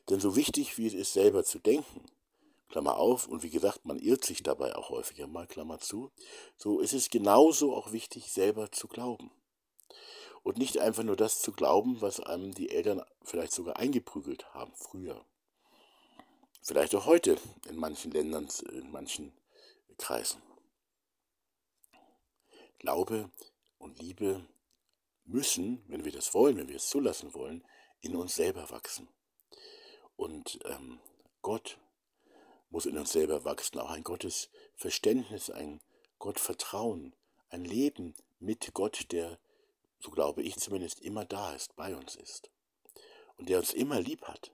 Denn 0.09 0.19
so 0.19 0.35
wichtig 0.35 0.77
wie 0.77 0.87
es 0.87 0.93
ist, 0.93 1.13
selber 1.13 1.43
zu 1.43 1.59
denken, 1.59 2.05
Klammer 2.69 2.97
auf, 2.97 3.27
und 3.27 3.41
wie 3.41 3.49
gesagt, 3.49 3.85
man 3.85 3.97
irrt 3.97 4.23
sich 4.23 4.43
dabei 4.43 4.75
auch 4.75 4.89
häufiger 4.89 5.27
mal, 5.27 5.47
Klammer 5.47 5.79
zu, 5.79 6.11
so 6.55 6.79
ist 6.79 6.93
es 6.93 7.09
genauso 7.09 7.75
auch 7.75 7.91
wichtig, 7.91 8.31
selber 8.31 8.71
zu 8.71 8.87
glauben. 8.87 9.31
Und 10.43 10.57
nicht 10.57 10.77
einfach 10.77 11.03
nur 11.03 11.15
das 11.15 11.41
zu 11.41 11.51
glauben, 11.51 11.99
was 12.01 12.19
einem 12.19 12.53
die 12.53 12.69
Eltern 12.69 13.03
vielleicht 13.23 13.51
sogar 13.51 13.77
eingeprügelt 13.77 14.53
haben 14.53 14.73
früher. 14.75 15.25
Vielleicht 16.61 16.95
auch 16.95 17.05
heute 17.05 17.37
in 17.67 17.75
manchen 17.75 18.11
Ländern, 18.11 18.47
in 18.71 18.91
manchen 18.91 19.33
Kreisen. 19.97 20.41
Glaube 22.77 23.29
und 23.77 23.99
Liebe 23.99 24.45
müssen, 25.25 25.83
wenn 25.87 26.05
wir 26.05 26.11
das 26.11 26.33
wollen, 26.33 26.57
wenn 26.57 26.69
wir 26.69 26.77
es 26.77 26.89
zulassen 26.89 27.33
wollen, 27.33 27.63
in 28.01 28.15
uns 28.15 28.35
selber 28.35 28.69
wachsen. 28.69 29.07
Und 30.19 30.59
ähm, 30.65 30.99
Gott 31.41 31.79
muss 32.69 32.85
in 32.85 32.97
uns 32.97 33.13
selber 33.13 33.45
wachsen, 33.45 33.79
auch 33.79 33.89
ein 33.89 34.03
Gottesverständnis, 34.03 35.49
ein 35.49 35.79
Gottvertrauen, 36.17 37.15
ein 37.47 37.63
Leben 37.63 38.13
mit 38.37 38.73
Gott, 38.73 39.13
der, 39.13 39.39
so 39.97 40.11
glaube 40.11 40.41
ich 40.43 40.57
zumindest, 40.57 40.99
immer 40.99 41.23
da 41.23 41.55
ist, 41.55 41.73
bei 41.77 41.95
uns 41.95 42.17
ist. 42.17 42.51
Und 43.37 43.47
der 43.47 43.59
uns 43.59 43.71
immer 43.71 44.01
lieb 44.01 44.23
hat, 44.23 44.51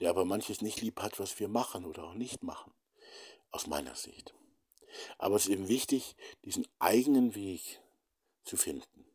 der 0.00 0.10
aber 0.10 0.24
manches 0.24 0.60
nicht 0.62 0.80
lieb 0.80 1.00
hat, 1.00 1.20
was 1.20 1.38
wir 1.38 1.46
machen 1.46 1.84
oder 1.84 2.02
auch 2.02 2.14
nicht 2.14 2.42
machen, 2.42 2.74
aus 3.52 3.68
meiner 3.68 3.94
Sicht. 3.94 4.34
Aber 5.16 5.36
es 5.36 5.44
ist 5.44 5.52
eben 5.52 5.68
wichtig, 5.68 6.16
diesen 6.44 6.66
eigenen 6.80 7.36
Weg 7.36 7.80
zu 8.42 8.56
finden. 8.56 9.05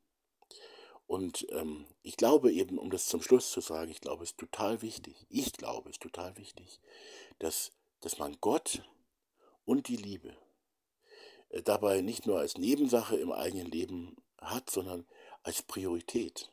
Und 1.12 1.46
ähm, 1.50 1.88
ich 2.04 2.16
glaube 2.16 2.54
eben, 2.54 2.78
um 2.78 2.90
das 2.90 3.08
zum 3.08 3.22
Schluss 3.22 3.52
zu 3.52 3.60
sagen, 3.60 3.92
ich 3.92 4.00
glaube, 4.00 4.24
es 4.24 4.30
ist 4.30 4.38
total 4.38 4.82
wichtig, 4.82 5.26
ich 5.28 5.52
glaube, 5.52 5.90
es 5.90 5.96
ist 5.96 6.04
total 6.04 6.38
wichtig, 6.38 6.80
dass, 7.38 7.74
dass 8.00 8.18
man 8.18 8.38
Gott 8.40 8.82
und 9.66 9.90
die 9.90 9.98
Liebe 9.98 10.34
äh, 11.50 11.64
dabei 11.64 12.00
nicht 12.00 12.28
nur 12.28 12.40
als 12.40 12.58
Nebensache 12.58 13.18
im 13.18 13.34
eigenen 13.34 13.70
Leben 13.70 14.16
hat, 14.38 14.70
sondern 14.70 15.06
als 15.44 15.64
Priorität. 15.64 16.50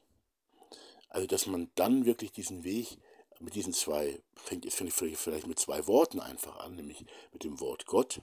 Also, 1.08 1.28
dass 1.28 1.46
man 1.46 1.70
dann 1.76 2.04
wirklich 2.04 2.32
diesen 2.32 2.64
Weg 2.64 2.98
mit 3.38 3.54
diesen 3.54 3.72
zwei, 3.72 4.20
fängt 4.34 4.64
jetzt 4.64 4.74
vielleicht 4.74 5.46
mit 5.46 5.60
zwei 5.60 5.86
Worten 5.86 6.18
einfach 6.18 6.56
an, 6.56 6.74
nämlich 6.74 7.04
mit 7.32 7.44
dem 7.44 7.60
Wort 7.60 7.86
Gott 7.86 8.22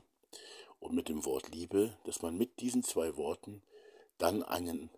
und 0.81 0.95
mit 0.95 1.07
dem 1.07 1.23
Wort 1.23 1.47
Liebe, 1.55 1.97
dass 2.03 2.21
man 2.21 2.37
mit 2.37 2.59
diesen 2.59 2.83
zwei 2.83 3.15
Worten 3.15 3.61
dann 4.17 4.43
einen 4.43 4.89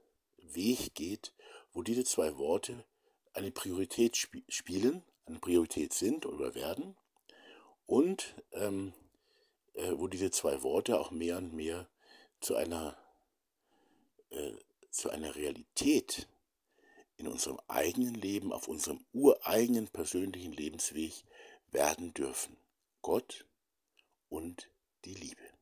Weg 0.56 0.94
geht, 0.96 1.34
wo 1.74 1.82
diese 1.82 2.04
zwei 2.04 2.38
Worte 2.38 2.86
eine 3.34 3.52
Priorität 3.52 4.16
sp 4.18 4.44
spielen, 4.50 5.04
eine 5.26 5.40
Priorität 5.40 5.94
sind 5.94 6.26
oder 6.26 6.56
werden 6.56 6.96
und 7.86 8.36
ähm, 8.54 8.94
äh, 9.74 9.94
wo 9.96 10.08
diese 10.08 10.32
zwei 10.32 10.64
Worte 10.64 11.00
auch 11.00 11.12
mehr 11.12 11.38
und 11.38 11.54
mehr 11.54 11.88
zu 12.40 12.56
einer 12.56 12.98
äh, 14.30 14.54
zu 14.90 15.10
einer 15.10 15.36
Realität 15.36 16.28
in 17.18 17.28
unserem 17.28 17.60
eigenen 17.68 18.16
Leben, 18.16 18.52
auf 18.52 18.68
unserem 18.68 19.04
ureigenen 19.14 19.88
persönlichen 19.88 20.54
Lebensweg 20.54 21.24
werden 21.72 22.14
dürfen. 22.14 22.58
Gott 23.02 23.46
und 24.30 24.70
die 25.06 25.14
Liebe. 25.14 25.57